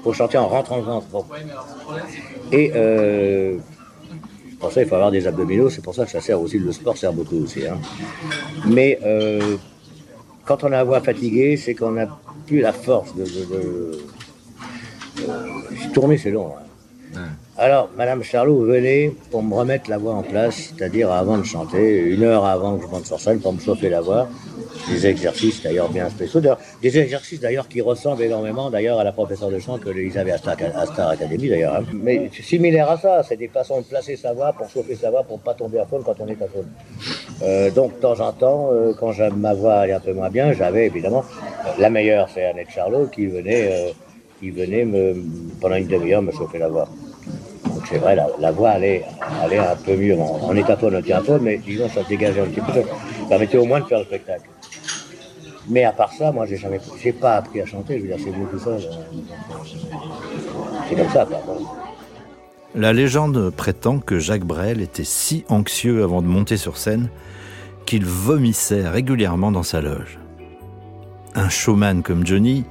faut 0.03 0.13
chanter 0.13 0.39
en 0.39 0.47
rentrant 0.47 0.77
le 0.77 0.83
ventre. 0.83 1.07
Bon. 1.11 1.25
Et 2.51 2.71
euh, 2.75 3.57
pour 4.59 4.71
ça, 4.71 4.81
il 4.81 4.87
faut 4.87 4.95
avoir 4.95 5.11
des 5.11 5.27
abdominaux. 5.27 5.69
C'est 5.69 5.83
pour 5.83 5.93
ça 5.93 6.05
que 6.05 6.11
ça 6.11 6.21
sert 6.21 6.41
aussi. 6.41 6.57
Le 6.57 6.71
sport 6.71 6.97
sert 6.97 7.13
beaucoup 7.13 7.43
aussi. 7.43 7.65
Hein. 7.67 7.77
Mais 8.65 8.99
euh, 9.03 9.57
quand 10.45 10.63
on 10.63 10.67
a 10.67 10.71
la 10.71 10.83
voix 10.83 11.01
fatiguée, 11.01 11.57
c'est 11.57 11.75
qu'on 11.75 11.91
n'a 11.91 12.07
plus 12.45 12.59
la 12.59 12.73
force 12.73 13.15
de, 13.15 13.23
de 13.25 13.99
tourner, 15.93 16.17
c'est 16.17 16.31
long. 16.31 16.53
Hein. 17.15 17.27
Alors, 17.59 17.89
Madame 17.97 18.21
Charlot 18.21 18.65
venait 18.65 19.11
pour 19.31 19.41
me 19.41 19.55
remettre 19.55 19.89
la 19.89 19.97
voix 19.97 20.13
en 20.13 20.21
place, 20.21 20.71
c'est-à-dire 20.77 21.11
avant 21.11 21.39
de 21.39 21.43
chanter, 21.43 22.01
une 22.01 22.21
heure 22.21 22.45
avant 22.45 22.77
que 22.77 22.83
je 22.83 22.87
monte 22.87 23.07
sur 23.07 23.19
scène 23.19 23.39
pour 23.39 23.51
me 23.51 23.59
chauffer 23.59 23.89
la 23.89 23.99
voix. 23.99 24.27
Des 24.87 25.07
exercices 25.07 25.63
d'ailleurs 25.63 25.89
bien 25.89 26.07
spéciaux, 26.07 26.39
des 26.39 26.99
exercices 26.99 27.39
d'ailleurs 27.39 27.67
qui 27.67 27.81
ressemblent 27.81 28.21
énormément 28.21 28.69
d'ailleurs 28.69 28.99
à 28.99 29.03
la 29.03 29.11
professeure 29.11 29.49
de 29.49 29.57
chant 29.57 29.79
que 29.79 29.89
avaient 29.89 30.31
à 30.31 30.37
Star, 30.37 31.09
Academy 31.09 31.49
d'ailleurs. 31.49 31.77
Hein. 31.77 31.85
Mais 31.93 32.29
similaire 32.31 32.91
à 32.91 32.97
ça, 32.97 33.23
c'est 33.23 33.37
des 33.37 33.47
façons 33.47 33.81
de 33.81 33.85
placer 33.85 34.15
sa 34.15 34.33
voix 34.33 34.53
pour 34.53 34.69
chauffer 34.69 34.95
sa 34.95 35.09
voix 35.09 35.23
pour 35.23 35.39
pas 35.39 35.55
tomber 35.55 35.79
à 35.79 35.87
faune 35.87 36.03
quand 36.05 36.15
on 36.19 36.27
est 36.27 36.41
à 36.41 36.47
faune. 36.47 36.67
Euh, 37.41 37.71
donc 37.71 37.95
de 37.95 38.01
temps 38.01 38.19
en 38.19 38.31
temps, 38.33 38.69
euh, 38.71 38.93
quand 38.99 39.13
ma 39.35 39.55
voix 39.55 39.77
allait 39.77 39.93
un 39.93 39.99
peu 39.99 40.13
moins 40.13 40.29
bien, 40.29 40.53
j'avais 40.53 40.85
évidemment 40.85 41.25
la 41.79 41.89
meilleure, 41.89 42.29
c'est 42.31 42.45
Annette 42.45 42.69
Charlot 42.69 43.07
qui 43.07 43.25
venait. 43.25 43.71
Euh, 43.71 43.91
qui 44.39 44.51
venait 44.51 44.85
me, 44.85 45.15
pendant 45.59 45.77
une 45.77 45.87
demi-heure 45.87 46.21
me 46.21 46.31
chauffer 46.31 46.59
la 46.59 46.67
voix. 46.67 46.87
Donc 47.77 47.85
c'est 47.87 47.99
vrai, 47.99 48.17
la, 48.39 48.51
voix 48.51 48.71
allait, 48.71 49.05
allait 49.39 49.59
un 49.59 49.75
peu 49.75 49.95
mieux. 49.95 50.17
On, 50.17 50.55
est 50.55 50.67
un 50.67 50.75
peu, 50.75 50.87
on 50.87 50.97
était 50.97 51.13
un 51.13 51.21
peu, 51.21 51.37
mais 51.37 51.59
disons, 51.59 51.87
ça 51.87 52.01
dégageait 52.01 52.41
un 52.41 52.47
petit 52.47 52.59
peu. 52.59 52.73
Ça 52.73 52.81
permettait 53.29 53.59
au 53.59 53.65
moins 53.65 53.81
de 53.81 53.85
faire 53.85 53.99
le 53.99 54.05
spectacle. 54.05 54.49
Mais 55.69 55.83
à 55.83 55.91
part 55.91 56.11
ça, 56.11 56.31
moi, 56.31 56.47
j'ai 56.47 56.57
jamais, 56.57 56.79
j'ai 57.03 57.13
pas 57.13 57.35
appris 57.35 57.61
à 57.61 57.67
chanter. 57.67 57.97
Je 57.99 58.01
veux 58.01 58.07
dire, 58.07 58.17
c'est 58.17 58.31
vous 58.31 58.47
tout 58.47 58.57
seul. 58.57 58.79
C'est 60.89 60.95
comme 60.95 61.09
ça, 61.09 61.27
quoi. 61.27 61.39
La 62.73 62.93
légende 62.93 63.51
prétend 63.51 63.99
que 63.99 64.17
Jacques 64.17 64.45
Brel 64.45 64.81
était 64.81 65.03
si 65.03 65.45
anxieux 65.47 66.01
avant 66.01 66.23
de 66.23 66.27
monter 66.27 66.57
sur 66.57 66.77
scène 66.77 67.09
qu'il 67.85 68.05
vomissait 68.05 68.89
régulièrement 68.89 69.51
dans 69.51 69.61
sa 69.61 69.81
loge. 69.81 70.17
Un 71.35 71.49
showman 71.49 72.01
comme 72.01 72.25
Johnny 72.25 72.65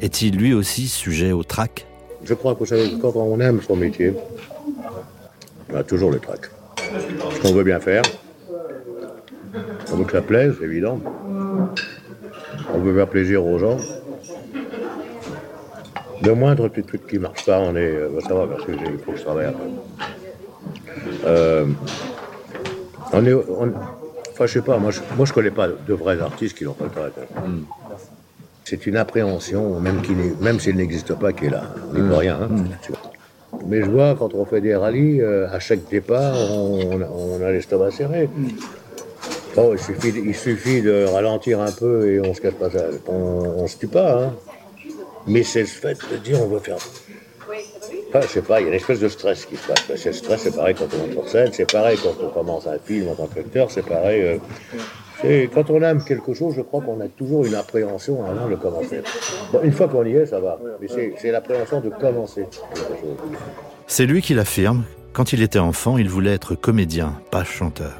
est-il 0.00 0.38
lui 0.38 0.54
aussi 0.54 0.88
sujet 0.88 1.32
au 1.32 1.42
trac? 1.42 1.86
Je 2.26 2.34
crois 2.34 2.56
que 2.56 3.00
quand 3.00 3.14
on 3.14 3.38
aime 3.38 3.62
son 3.62 3.76
métier, 3.76 4.12
on 5.72 5.76
a 5.76 5.84
toujours 5.84 6.10
le 6.10 6.18
trac. 6.18 6.40
Ce 7.32 7.40
qu'on 7.40 7.54
veut 7.54 7.62
bien 7.62 7.78
faire, 7.78 8.02
on 9.92 9.96
veut 9.96 10.04
que 10.04 10.12
ça 10.12 10.22
plaise, 10.22 10.54
évident. 10.60 11.00
On 12.74 12.78
veut 12.78 12.94
faire 12.96 13.08
plaisir 13.08 13.46
aux 13.46 13.58
gens. 13.58 13.76
Le 16.24 16.34
moindre 16.34 16.68
petit 16.68 16.82
truc 16.82 17.06
qui 17.06 17.16
ne 17.16 17.20
marche 17.20 17.46
pas, 17.46 17.60
on 17.60 17.76
est. 17.76 17.94
Euh, 17.94 18.20
ça 18.26 18.34
va, 18.34 18.46
parce 18.46 18.64
qu'il 18.64 18.76
faut 19.04 19.12
que 19.12 19.18
je 19.18 19.22
travaille 19.22 19.52
euh, 21.24 21.66
on 23.12 23.24
est. 23.24 23.34
enfin, 23.34 24.46
je 24.46 24.52
sais 24.52 24.62
pas, 24.62 24.78
moi 24.78 24.90
je, 24.90 25.00
moi 25.16 25.26
je 25.26 25.32
connais 25.32 25.50
pas 25.50 25.68
de 25.68 25.94
vrais 25.94 26.20
artistes 26.20 26.56
qui 26.56 26.64
n'ont 26.64 26.72
pas 26.72 26.84
le 26.84 26.90
trac. 26.90 27.12
Hein. 27.36 27.42
C'est 28.68 28.84
une 28.84 28.96
appréhension, 28.96 29.78
même, 29.78 30.02
qui 30.02 30.10
même 30.40 30.58
s'il 30.58 30.74
n'existe 30.74 31.14
pas, 31.14 31.32
qui 31.32 31.44
est 31.46 31.50
là. 31.50 31.72
On 31.88 31.94
n'y 31.94 32.08
peut 32.08 32.16
rien. 32.16 32.36
Hein. 32.42 32.48
Mm. 32.48 32.68
Mais 33.68 33.80
je 33.80 33.88
vois, 33.88 34.16
quand 34.18 34.34
on 34.34 34.44
fait 34.44 34.60
des 34.60 34.74
rallyes, 34.74 35.20
euh, 35.20 35.46
à 35.52 35.60
chaque 35.60 35.88
départ, 35.88 36.34
on, 36.50 37.00
on 37.00 37.44
a 37.44 37.52
l'estomac 37.52 37.92
serré. 37.92 38.28
Oh, 39.56 39.70
il, 39.72 39.78
suffit, 39.78 40.08
il 40.08 40.34
suffit 40.34 40.82
de 40.82 41.04
ralentir 41.04 41.60
un 41.60 41.70
peu 41.70 42.10
et 42.10 42.20
on 42.20 42.34
se 42.34 42.40
casse 42.40 42.54
pas 42.54 42.68
ça. 42.68 42.86
On, 43.06 43.12
on 43.58 43.66
se 43.68 43.76
tue 43.78 43.86
pas, 43.86 44.24
hein. 44.24 44.34
Mais 45.28 45.44
c'est 45.44 45.60
le 45.60 45.66
fait 45.66 45.96
de 46.12 46.16
dire 46.16 46.42
on 46.42 46.48
veut 46.48 46.58
faire. 46.58 46.78
Enfin, 48.08 48.20
je 48.22 48.26
sais 48.26 48.42
pas, 48.42 48.60
il 48.60 48.64
y 48.64 48.66
a 48.66 48.70
une 48.70 48.74
espèce 48.74 48.98
de 48.98 49.08
stress 49.08 49.46
qui 49.46 49.56
se 49.56 49.66
passe. 49.68 49.84
C'est 49.96 50.06
le 50.08 50.12
stress, 50.12 50.40
c'est 50.42 50.54
pareil 50.56 50.74
quand 50.76 50.88
on 50.92 50.98
monte 50.98 51.12
sur 51.12 51.28
scène, 51.28 51.50
c'est 51.52 51.70
pareil 51.70 51.98
quand 52.02 52.14
on 52.20 52.30
commence 52.30 52.66
un 52.66 52.78
film 52.84 53.08
en 53.10 53.14
tant 53.14 53.28
qu'acteur, 53.28 53.70
c'est 53.70 53.86
pareil. 53.86 54.22
euh, 54.22 54.38
quand 55.22 55.70
on 55.70 55.82
aime 55.82 56.02
quelque 56.04 56.34
chose, 56.34 56.54
je 56.56 56.62
crois 56.62 56.80
qu'on 56.80 57.00
a 57.00 57.08
toujours 57.08 57.44
une 57.44 57.54
appréhension 57.54 58.24
avant 58.24 58.48
de 58.48 58.56
commencer. 58.56 59.00
Une 59.62 59.72
fois 59.72 59.88
qu'on 59.88 60.04
y 60.04 60.12
est, 60.12 60.26
ça 60.26 60.40
va. 60.40 60.58
Mais 60.80 60.88
c'est 60.88 61.30
l'appréhension 61.30 61.80
de 61.80 61.90
commencer 61.90 62.46
quelque 62.74 63.00
chose. 63.00 63.16
C'est 63.86 64.06
lui 64.06 64.22
qui 64.22 64.34
l'affirme. 64.34 64.84
Quand 65.12 65.32
il 65.32 65.42
était 65.42 65.58
enfant, 65.58 65.96
il 65.96 66.08
voulait 66.08 66.34
être 66.34 66.54
comédien, 66.54 67.14
pas 67.30 67.44
chanteur. 67.44 67.94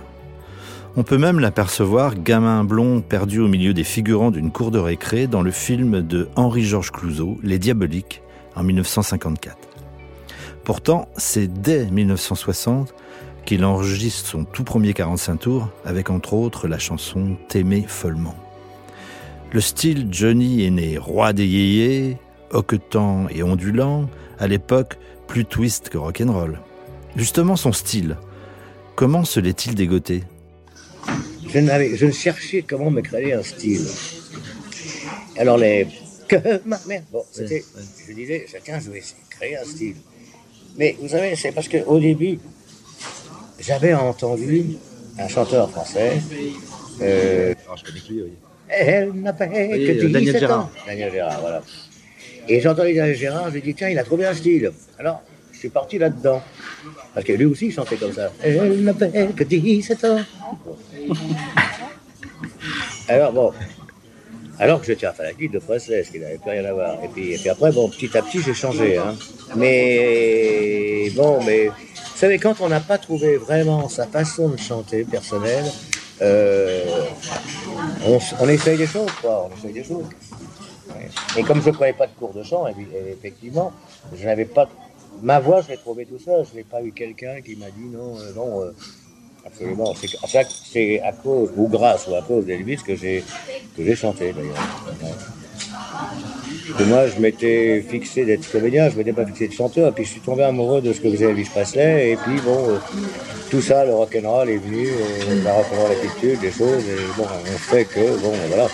On 0.99 1.03
peut 1.03 1.19
même 1.19 1.41
l'apercevoir 1.41 2.15
gamin 2.15 2.65
blond 2.65 3.03
perdu 3.03 3.41
au 3.41 3.49
milieu 3.49 3.75
des 3.75 3.85
figurants 3.85 4.31
d'une 4.31 4.51
cour 4.51 4.71
de 4.71 4.79
récré 4.79 5.27
dans 5.27 5.43
le 5.43 5.51
film 5.51 6.01
de 6.01 6.29
Henri-Georges 6.37 6.91
Clouzot, 6.91 7.39
Les 7.43 7.59
Diaboliques, 7.59 8.23
en 8.55 8.63
1954. 8.63 9.57
Pourtant, 10.65 11.09
c'est 11.17 11.49
dès 11.49 11.87
1960 11.87 12.95
qu'il 13.47 13.65
enregistre 13.65 14.29
son 14.29 14.45
tout 14.45 14.65
premier 14.65 14.93
45 14.93 15.37
tours 15.37 15.69
avec 15.85 16.11
entre 16.11 16.35
autres 16.35 16.69
la 16.69 16.79
chanson 16.79 17.37
T'aimer 17.49 17.85
follement. 17.87 18.35
Le 19.53 19.61
style 19.61 20.09
Johnny 20.11 20.65
est 20.65 20.71
né 20.71 20.99
roi 20.99 21.33
des 21.33 21.47
yéyés, 21.47 22.19
hoquetant 22.51 23.29
et 23.31 23.43
ondulant, 23.43 24.11
à 24.39 24.49
l'époque 24.49 24.99
plus 25.29 25.45
twist 25.45 25.89
que 25.89 25.97
rock'n'roll. 25.97 26.61
Justement 27.15 27.57
son 27.57 27.73
style, 27.73 28.17
comment 28.97 29.25
se 29.25 29.41
l'est-il 29.41 29.75
dégoté? 29.75 30.25
Je, 31.49 31.97
je 31.97 32.11
cherchais 32.11 32.63
comment 32.63 32.91
me 32.91 33.01
créer 33.01 33.33
un 33.33 33.43
style. 33.43 33.87
Alors 35.39 35.57
les 35.57 35.87
que 36.29 36.61
ma 36.67 36.81
mère, 36.89 37.03
bon, 37.13 37.23
c'était, 37.31 37.65
je 38.09 38.13
disais, 38.13 38.47
tiens, 38.65 38.81
je 38.81 38.91
vais 38.91 38.99
essayer 38.99 39.23
de 39.31 39.35
créer 39.35 39.57
un 39.57 39.65
style. 39.65 39.95
Mais 40.77 40.97
vous 41.01 41.09
savez, 41.09 41.37
c'est 41.37 41.53
parce 41.53 41.69
qu'au 41.69 42.01
début, 42.01 42.41
j'avais 43.59 43.95
entendu 43.95 44.77
un 45.19 45.29
chanteur 45.29 45.71
français. 45.71 46.21
Euh, 47.03 47.55
Alors, 47.65 47.77
je 47.77 47.85
connais 47.85 48.01
oui. 48.09 48.33
elle 48.69 49.13
n'avait 49.13 49.69
Oui, 49.73 49.87
que 49.87 49.93
euh, 49.93 50.09
17 50.09 50.13
Daniel 50.13 50.37
ans. 50.37 50.39
Gérard. 50.41 50.71
Daniel 50.87 51.13
Gérard, 51.13 51.41
voilà. 51.41 51.63
Et 52.49 52.61
j'ai 52.61 52.69
entendu 52.69 52.95
Daniel 52.95 53.17
Gérard, 53.17 53.47
je 53.47 53.51
lui 53.53 53.59
ai 53.59 53.63
dit, 53.63 53.75
tiens, 53.75 53.89
il 53.89 53.99
a 53.99 54.05
trouvé 54.05 54.27
un 54.27 54.35
style. 54.35 54.71
Alors, 54.99 55.23
je 55.53 55.59
suis 55.59 55.69
parti 55.69 55.99
là-dedans. 55.99 56.43
Parce 57.15 57.27
que 57.27 57.33
lui 57.33 57.47
aussi 57.47 57.67
il 57.67 57.73
chantait 57.73 57.97
comme 57.97 58.13
ça. 58.13 58.31
Elle 58.43 58.85
n'avait 58.85 59.29
que 59.35 59.43
17 59.45 60.05
ans. 60.05 60.21
Alors, 63.09 63.33
bon. 63.33 63.53
Alors 64.59 64.81
que 64.81 64.87
j'étais 64.87 65.07
à 65.07 65.15
la 65.19 65.33
guide 65.35 65.53
de 65.53 65.59
Presley, 65.59 66.03
ce 66.03 66.11
qui 66.11 66.19
n'avait 66.19 66.39
plus 66.39 66.51
rien 66.51 66.65
à 66.65 66.73
voir. 66.73 66.99
Et 67.05 67.09
puis, 67.09 67.33
et 67.35 67.39
puis 67.39 67.49
après, 67.51 67.73
bon, 67.73 67.89
petit 67.91 68.17
à 68.17 68.23
petit, 68.23 68.41
j'ai 68.43 68.55
changé. 68.55 68.97
Hein. 68.97 69.15
Mais 69.55 71.11
bon, 71.15 71.43
mais 71.45 71.69
vous 72.17 72.21
savez, 72.21 72.39
quand 72.39 72.63
on 72.63 72.71
n'a 72.71 72.81
pas 72.81 72.97
trouvé 72.97 73.37
vraiment 73.37 73.91
sa 73.91 74.07
façon 74.07 74.49
de 74.49 74.57
chanter 74.57 75.05
personnelle, 75.05 75.67
euh, 76.23 77.05
on, 78.41 78.49
essaye 78.49 78.79
des 78.79 78.87
choses, 78.87 79.11
quoi. 79.21 79.51
On 79.51 79.55
essaye 79.55 79.75
des 79.75 79.85
choses. 79.85 80.07
Et 81.37 81.43
comme 81.43 81.61
je 81.61 81.69
ne 81.69 81.75
prenais 81.75 81.93
pas 81.93 82.07
de 82.07 82.15
cours 82.15 82.33
de 82.33 82.43
chant, 82.43 82.65
effectivement, 83.13 83.71
je 84.19 84.25
n'avais 84.25 84.47
pas. 84.47 84.67
Ma 85.21 85.41
voix, 85.41 85.61
je 85.61 85.69
l'ai 85.69 85.77
trouvée 85.77 86.07
tout 86.07 86.19
seul. 86.19 86.47
Je 86.51 86.57
n'ai 86.57 86.65
pas 86.65 86.83
eu 86.83 86.93
quelqu'un 86.93 87.43
qui 87.43 87.55
m'a 87.57 87.67
dit 87.67 87.85
non, 87.93 88.19
euh, 88.19 88.33
non, 88.35 88.63
euh, 88.63 88.75
absolument. 89.45 89.93
C'est 89.95 91.01
à 91.03 91.09
à 91.09 91.13
cause, 91.13 91.51
ou 91.55 91.69
grâce, 91.69 92.07
ou 92.07 92.15
à 92.15 92.23
cause 92.23 92.47
d'Elvis 92.47 92.79
que 92.79 92.97
j'ai 92.97 93.95
chanté 93.95 94.33
d'ailleurs. 94.33 95.36
Moi, 96.87 97.07
je 97.07 97.21
m'étais 97.21 97.81
fixé 97.89 98.25
d'être 98.25 98.51
comédien, 98.51 98.91
je 98.91 98.97
m'étais 98.97 99.13
pas 99.13 99.25
fixé 99.25 99.49
de 99.49 99.53
chanteur, 99.53 99.95
puis 99.95 100.05
je 100.05 100.11
suis 100.11 100.21
tombé 100.21 100.43
amoureux 100.43 100.81
de 100.81 100.93
ce 100.93 101.01
que 101.01 101.11
faisait 101.11 101.27
Elvis 101.27 101.49
Presley, 101.49 102.11
et 102.11 102.17
puis 102.17 102.41
bon, 102.45 102.71
euh, 102.71 102.79
tout 103.51 103.61
ça, 103.61 103.85
le 103.85 103.95
rock'n'roll 103.95 104.51
est 104.51 104.57
venu, 104.57 104.89
euh, 104.89 105.45
la 105.45 105.55
rock'n'roll 105.55 105.93
attitude, 105.93 106.41
des 106.41 106.51
choses, 106.51 106.83
et 106.89 107.17
bon, 107.17 107.25
on 107.25 107.59
fait 107.59 107.85
que, 107.85 108.21
bon, 108.21 108.33
voilà. 108.49 108.69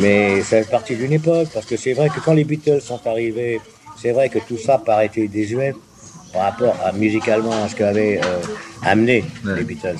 Mais 0.00 0.40
ça 0.40 0.62
fait 0.62 0.70
partie 0.70 0.96
d'une 0.96 1.12
époque, 1.12 1.48
parce 1.52 1.66
que 1.66 1.76
c'est 1.76 1.92
vrai 1.92 2.08
que 2.08 2.20
quand 2.20 2.32
les 2.32 2.44
Beatles 2.44 2.80
sont 2.80 3.06
arrivés, 3.06 3.60
c'est 4.00 4.12
vrai 4.12 4.30
que 4.30 4.38
tout 4.38 4.56
ça 4.56 4.78
paraît 4.78 5.10
désuet 5.14 5.74
par 6.32 6.42
rapport 6.42 6.76
à 6.82 6.92
musicalement 6.92 7.64
à 7.64 7.68
ce 7.68 7.76
qu'avaient 7.76 8.18
euh, 8.24 8.38
amené 8.82 9.24
les 9.44 9.64
Beatles. 9.64 9.98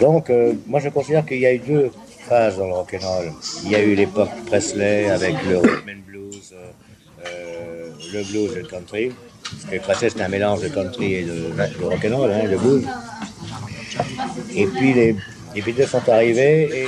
Donc, 0.00 0.30
euh, 0.30 0.54
moi 0.66 0.80
je 0.80 0.88
considère 0.88 1.24
qu'il 1.24 1.38
y 1.38 1.46
a 1.46 1.52
eu 1.52 1.58
deux 1.58 1.90
phases 2.30 2.56
dans 2.58 2.68
le 2.68 2.74
rock'n'roll. 2.74 3.32
Il 3.64 3.72
y 3.72 3.74
a 3.74 3.82
eu 3.82 3.94
l'époque 3.96 4.30
Presley 4.46 5.10
avec 5.10 5.34
le 5.48 5.56
rhythm 5.58 6.00
blues, 6.06 6.54
euh, 6.54 6.70
euh, 7.26 7.90
le 8.14 8.22
blues 8.28 8.52
et 8.56 8.62
le 8.62 8.68
country. 8.68 9.10
Que 9.68 9.78
Presley 9.80 10.10
c'est 10.10 10.22
un 10.22 10.28
mélange 10.28 10.60
de 10.62 10.68
country 10.68 11.14
et 11.14 11.24
de, 11.24 11.50
de 11.80 11.84
rock'n'roll, 11.84 12.30
hein, 12.30 12.48
de 12.48 12.56
blues. 12.56 12.86
Et 14.54 14.66
puis 14.66 14.94
les, 14.94 15.16
les 15.56 15.62
Beatles 15.62 15.88
sont 15.88 16.08
arrivés 16.08 16.58
et 16.82 16.86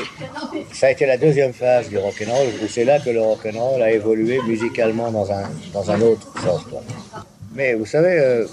ça 0.73 0.87
a 0.87 0.91
été 0.93 1.07
la 1.07 1.17
deuxième 1.17 1.53
phase 1.53 1.89
du 1.89 1.99
rock'n'roll 1.99 2.49
où 2.63 2.69
c'est 2.69 2.85
là 2.85 3.01
que 3.01 3.11
le 3.11 3.21
rock'n'roll 3.21 3.83
a 3.83 3.91
évolué 3.91 4.39
musicalement 4.47 5.11
dans 5.11 5.29
un, 5.33 5.43
dans 5.73 5.91
un 5.91 6.01
autre 6.03 6.29
sens. 6.45 6.63
Mais 7.57 7.75
vous 7.75 7.87
savez, 7.87 8.17
euh, 8.17 8.47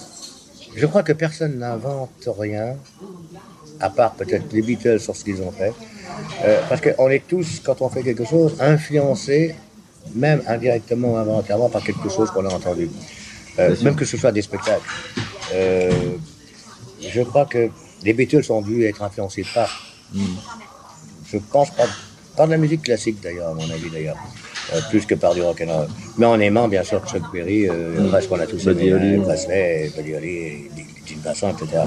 je 0.75 0.85
crois 0.87 1.03
que 1.03 1.13
personne 1.13 1.59
n'invente 1.59 2.27
rien, 2.45 2.77
à 3.79 3.91
part 3.91 4.13
peut-être 4.15 4.51
les 4.51 4.63
Beatles 4.63 4.99
sur 4.99 5.15
ce 5.15 5.23
qu'ils 5.23 5.41
ont 5.43 5.51
fait. 5.51 5.71
Euh, 6.45 6.61
parce 6.69 6.81
qu'on 6.81 7.09
est 7.09 7.27
tous, 7.27 7.61
quand 7.63 7.81
on 7.81 7.89
fait 7.89 8.03
quelque 8.03 8.25
chose, 8.25 8.55
influencés, 8.59 9.55
même 10.15 10.41
indirectement 10.47 11.13
ou 11.13 11.17
involontairement, 11.17 11.69
par 11.69 11.83
quelque 11.83 12.09
chose 12.09 12.31
qu'on 12.31 12.45
a 12.45 12.53
entendu. 12.53 12.89
Euh, 13.59 13.75
même 13.83 13.95
que 13.95 14.05
ce 14.05 14.17
soit 14.17 14.31
des 14.31 14.41
spectacles. 14.41 14.81
Euh, 15.53 15.91
je 17.01 17.21
crois 17.21 17.45
que 17.45 17.69
les 18.03 18.13
Beatles 18.13 18.49
ont 18.51 18.61
dû 18.61 18.85
être 18.85 19.01
influencés 19.01 19.45
par. 19.53 19.69
Je 21.31 21.37
pense 21.51 21.69
pas, 21.71 21.85
par 22.35 22.47
de 22.47 22.51
la 22.51 22.57
musique 22.57 22.83
classique 22.83 23.21
d'ailleurs, 23.21 23.49
à 23.49 23.53
mon 23.53 23.69
avis 23.69 23.89
d'ailleurs. 23.91 24.17
Plus 24.91 25.05
que 25.05 25.15
par 25.15 25.33
du 25.33 25.41
rock'n'roll. 25.41 25.87
Mais 26.17 26.27
en 26.27 26.39
aimant 26.39 26.67
bien 26.67 26.83
sûr 26.83 27.03
Chuck 27.07 27.23
Berry, 27.33 27.67
euh, 27.67 28.09
parce 28.11 28.27
qu'on 28.27 28.39
a 28.39 28.45
tous 28.45 28.67
aimé, 28.67 29.19
Presley, 29.23 29.91
Buddy 29.95 30.13
Holly, 30.13 30.69
Jim 31.07 31.17
Bassant, 31.23 31.49
etc. 31.49 31.81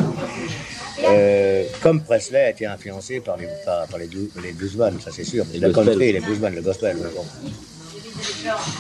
Euh, 1.05 1.65
comme 1.83 2.03
Presley 2.03 2.39
a 2.45 2.51
été 2.51 2.67
influencé 2.67 3.21
par 3.21 3.37
les, 3.37 3.49
par, 3.65 3.87
par 3.89 3.99
les, 3.99 4.07
blues, 4.07 4.29
les 4.43 4.53
bluesmen, 4.53 4.99
ça 5.05 5.11
c'est 5.13 5.25
sûr. 5.25 5.45
Les 5.53 5.59
le 5.59 5.69
gospel. 5.71 5.85
country, 5.95 6.13
les 6.13 6.21
bluesmen, 6.21 6.55
le 6.55 6.63
gospel. 6.63 6.97
bon. 6.97 7.25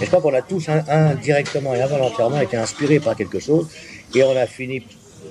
Et 0.00 0.04
je 0.04 0.06
crois 0.06 0.20
qu'on 0.20 0.34
a 0.34 0.42
tous 0.42 0.68
indirectement 0.68 1.74
et 1.74 1.80
involontairement 1.82 2.40
été 2.40 2.56
inspirés 2.56 3.00
par 3.00 3.16
quelque 3.16 3.40
chose 3.40 3.66
et 4.14 4.22
on 4.22 4.36
a 4.36 4.46
fini 4.46 4.84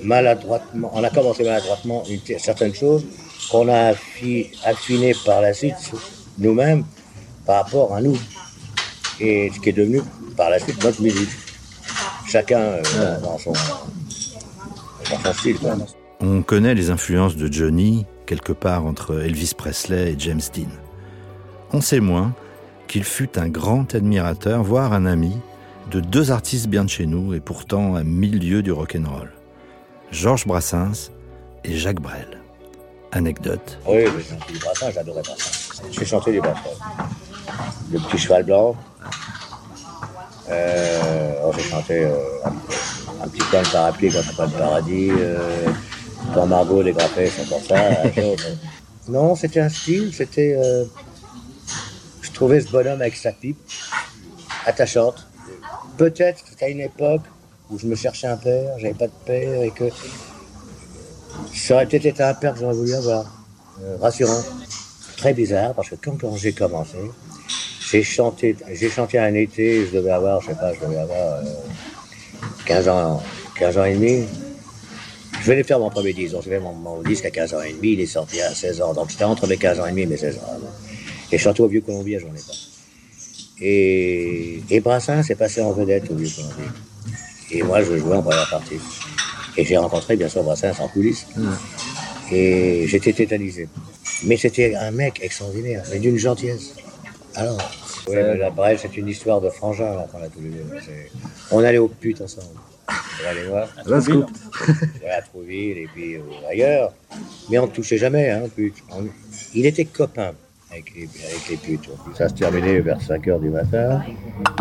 maladroitement, 0.04 0.92
on 0.94 1.04
a 1.04 1.10
commencé 1.10 1.44
maladroitement 1.44 2.04
une 2.10 2.20
t- 2.20 2.40
certaine 2.40 2.74
chose 2.74 3.06
qu'on 3.50 3.70
a 3.70 3.94
affi- 3.94 4.50
affiné 4.66 5.14
par 5.26 5.42
la 5.42 5.54
suite 5.54 5.92
nous-mêmes 6.40 6.84
par 7.46 7.64
rapport 7.64 7.94
à 7.96 8.02
nous 8.02 8.18
et 9.20 9.52
ce 9.54 9.60
qui 9.60 9.70
est 9.70 9.74
devenu 9.74 10.02
par 10.36 10.50
la 10.50 10.60
suite 10.60 10.84
notre 10.84 11.02
musique. 11.02 11.30
Chacun 12.28 12.60
euh, 12.60 13.20
dans, 13.22 13.38
son, 13.38 13.52
dans 13.54 15.20
son 15.24 15.34
style. 15.34 15.58
quoi. 15.60 15.76
On 16.24 16.44
connaît 16.44 16.76
les 16.76 16.92
influences 16.92 17.36
de 17.36 17.52
Johnny 17.52 18.06
quelque 18.28 18.54
part 18.54 18.86
entre 18.86 19.22
Elvis 19.22 19.54
Presley 19.58 20.12
et 20.12 20.16
James 20.20 20.42
Dean. 20.54 20.70
On 21.74 21.82
sait 21.82 22.00
moins 22.00 22.34
qu'il 22.88 23.04
fut 23.04 23.40
un 23.40 23.50
grand 23.50 23.96
admirateur, 23.96 24.62
voire 24.62 24.94
un 24.94 25.08
ami, 25.08 25.36
de 25.90 26.00
deux 26.00 26.30
artistes 26.30 26.68
bien 26.68 26.84
de 26.84 26.90
chez 26.90 27.08
nous 27.08 27.34
et 27.34 27.40
pourtant 27.40 27.96
à 27.96 28.04
mille 28.04 28.38
lieues 28.38 28.62
du 28.62 28.72
rock'n'roll. 28.72 29.32
Georges 30.12 30.46
Brassens 30.46 31.10
et 31.64 31.76
Jacques 31.76 32.02
Brel. 32.02 32.40
Anecdote. 33.12 33.80
Oui, 33.88 34.04
j'ai 34.16 34.24
chanté 34.24 34.54
du 34.54 34.60
Brassens, 34.60 34.92
j'adorais 34.92 35.24
Brassens. 35.24 35.82
J'ai 35.92 36.06
chanté 36.06 36.32
du 36.34 36.40
Brassens. 36.40 36.78
Le 37.92 37.98
petit 37.98 38.20
cheval 38.20 38.44
blanc. 38.44 38.76
Euh, 40.50 41.34
oh, 41.44 41.52
j'ai 41.58 41.64
chanté 41.64 42.06
euh, 42.06 42.16
un, 43.24 43.28
petit 43.28 43.40
coin 43.50 43.64
de 43.64 43.68
parapluie 43.70 44.12
quand 44.12 44.22
t'as 44.24 44.36
pas 44.36 44.48
de 44.48 44.54
paradis. 44.54 45.10
Euh, 45.12 45.68
quand 46.34 46.46
Margot 46.48 46.84
dégrapait 46.84 47.28
son 47.28 47.46
portable. 47.46 47.98
un 48.04 48.12
jour, 48.22 48.36
euh. 48.46 48.56
Non, 49.08 49.36
c'était 49.36 49.60
un 49.60 49.70
style, 49.70 50.14
c'était. 50.14 50.56
euh, 50.56 50.86
je 52.22 52.32
trouvais 52.32 52.62
ce 52.62 52.70
bonhomme 52.70 53.02
avec 53.02 53.16
sa 53.16 53.32
pipe, 53.32 53.58
attachante. 54.66 55.28
Peut-être 55.98 56.44
qu'à 56.58 56.70
une 56.70 56.80
époque 56.80 57.22
où 57.70 57.78
je 57.78 57.86
me 57.88 57.96
cherchais 57.96 58.28
un 58.28 58.38
père, 58.38 58.78
j'avais 58.80 58.94
pas 58.94 59.08
de 59.08 59.14
père 59.26 59.62
et 59.64 59.72
que 59.72 59.90
ça 61.54 61.76
aurait 61.76 61.86
peut-être 61.88 62.06
été 62.06 62.24
un 62.24 62.34
père 62.34 62.54
que 62.54 62.60
j'aurais 62.60 62.76
voulu 62.76 62.94
avoir. 62.94 63.26
Euh, 63.84 63.98
rassurant. 64.00 64.42
Très 65.18 65.34
bizarre 65.34 65.74
parce 65.74 65.90
que 65.90 65.96
quand, 65.96 66.20
quand 66.20 66.36
j'ai 66.36 66.54
commencé, 66.54 66.98
j'ai 67.92 68.04
chanté, 68.04 68.56
j'ai 68.72 68.90
chanté 68.90 69.18
un 69.18 69.34
été, 69.34 69.86
je 69.88 69.92
devais 69.98 70.12
avoir, 70.12 70.42
je 70.42 70.48
sais 70.48 70.56
pas, 70.56 70.74
je 70.74 70.80
devais 70.80 71.00
avoir 71.00 71.40
15 72.66 72.88
ans, 72.90 73.24
15 73.56 73.78
ans 73.78 73.86
et 73.86 73.96
demi. 73.96 74.26
Je 75.42 75.48
venais 75.48 75.64
faire 75.64 75.80
mon 75.80 75.90
premier 75.90 76.14
disque, 76.14 76.34
donc 76.34 76.44
je 76.46 76.56
mon, 76.58 76.74
mon, 76.74 77.02
disque 77.02 77.26
à 77.26 77.32
15 77.32 77.56
ans 77.56 77.62
et 77.64 77.74
demi, 77.74 77.94
il 77.94 78.00
est 78.00 78.06
sorti 78.06 78.40
à 78.42 78.54
16 78.54 78.82
ans, 78.82 78.94
donc 78.94 79.10
c'était 79.10 79.24
entre 79.24 79.48
mes 79.48 79.58
15 79.58 79.80
ans 79.80 79.88
et 79.88 79.90
demi 79.90 80.04
et 80.04 80.06
mes 80.06 80.18
16 80.18 80.38
ans. 80.38 80.60
Et 81.32 81.38
chanté 81.40 81.64
au 81.64 81.68
Vieux-Colombien, 81.68 82.20
j'en 82.20 82.28
ai 82.28 82.32
pas. 82.32 82.54
Et, 83.60 84.62
et 84.70 84.80
Brassin 84.82 85.24
s'est 85.24 85.36
passé 85.36 85.62
en 85.62 85.72
vedette 85.72 86.12
au 86.12 86.16
Vieux-Colombien. 86.16 86.72
Et 87.50 87.64
moi, 87.64 87.82
je 87.82 87.98
jouais 87.98 88.16
en 88.16 88.22
première 88.22 88.50
partie. 88.52 88.80
Et 89.58 89.66
j'ai 89.66 89.78
rencontré, 89.78 90.16
bien 90.16 90.30
sûr, 90.30 90.44
Brassens 90.44 90.80
en 90.80 90.88
coulisses. 90.88 91.26
Et 92.32 92.86
j'étais 92.88 93.12
tétanisé. 93.12 93.68
Mais 94.26 94.38
c'était 94.38 94.76
un 94.76 94.92
mec 94.92 95.20
extraordinaire, 95.24 95.84
mais 95.92 95.98
d'une 95.98 96.18
gentillesse. 96.18 96.76
Alors, 97.34 97.58
oui, 98.08 98.16
mais 98.16 98.38
là, 98.38 98.52
bref, 98.52 98.82
c'est 98.84 98.96
une 98.96 99.08
histoire 99.08 99.42
de 99.42 99.50
frangin, 99.50 99.96
là, 99.96 100.08
qu'on 100.12 100.22
a 100.22 100.28
tous 100.28 100.42
les 100.42 100.50
deux. 100.50 100.66
On 101.50 101.64
allait 101.64 101.80
au 101.80 101.88
pute 101.88 102.22
ensemble. 102.22 102.60
On 103.24 103.30
allait 103.30 103.44
voir. 103.44 103.68
À 103.78 103.84
Trouville. 103.84 104.26
à 105.18 105.22
Trouville 105.22 105.78
et 105.78 105.88
puis 105.94 106.16
euh, 106.16 106.50
ailleurs. 106.50 106.94
Mais 107.50 107.60
on 107.60 107.68
ne 107.68 107.72
touchait 107.72 107.98
jamais, 107.98 108.30
hein, 108.30 108.44
pute. 108.56 108.76
On... 108.92 109.06
Il 109.54 109.66
était 109.66 109.86
copain 109.86 110.32
avec 110.72 110.94
les, 110.96 111.04
avec 111.04 111.50
les 111.50 111.58
putes. 111.58 111.90
Ça 112.16 112.30
se 112.30 112.34
terminait 112.34 112.80
vers 112.80 113.02
5 113.02 113.28
h 113.28 113.40
du 113.42 113.50
matin. 113.50 114.02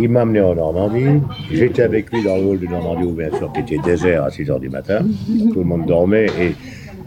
Il 0.01 0.09
m'a 0.09 0.23
amené 0.23 0.41
en 0.41 0.55
Normandie. 0.55 1.23
J'étais 1.51 1.83
avec 1.83 2.13
lui 2.13 2.23
dans 2.25 2.37
le 2.37 2.45
hall 2.45 2.59
de 2.59 2.67
Normandie, 2.67 3.05
où 3.05 3.13
bien 3.13 3.31
sûr, 3.37 3.53
qui 3.53 3.61
était 3.61 3.79
désert 3.79 4.25
à 4.25 4.31
6 4.31 4.45
h 4.45 4.61
du 4.61 4.69
matin. 4.69 5.05
Tout 5.53 5.61
le 5.61 5.65
monde 5.65 5.87
dormait 5.87 6.27
et 6.39 6.55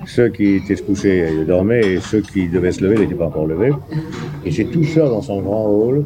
ceux 0.06 0.30
qui 0.30 0.56
étaient 0.56 0.76
se 0.76 0.84
coucher 0.84 1.30
ils 1.32 1.46
dormaient 1.46 1.94
et 1.94 2.00
ceux 2.02 2.22
qui 2.22 2.50
devaient 2.50 2.72
se 2.72 2.84
lever 2.84 3.00
n'étaient 3.00 3.16
pas 3.16 3.28
encore 3.28 3.48
levés. 3.48 3.72
Et 4.46 4.52
c'est 4.52 4.66
tout 4.66 4.84
seul 4.84 5.10
dans 5.10 5.22
son 5.22 5.42
grand 5.42 5.68
hall 5.68 6.06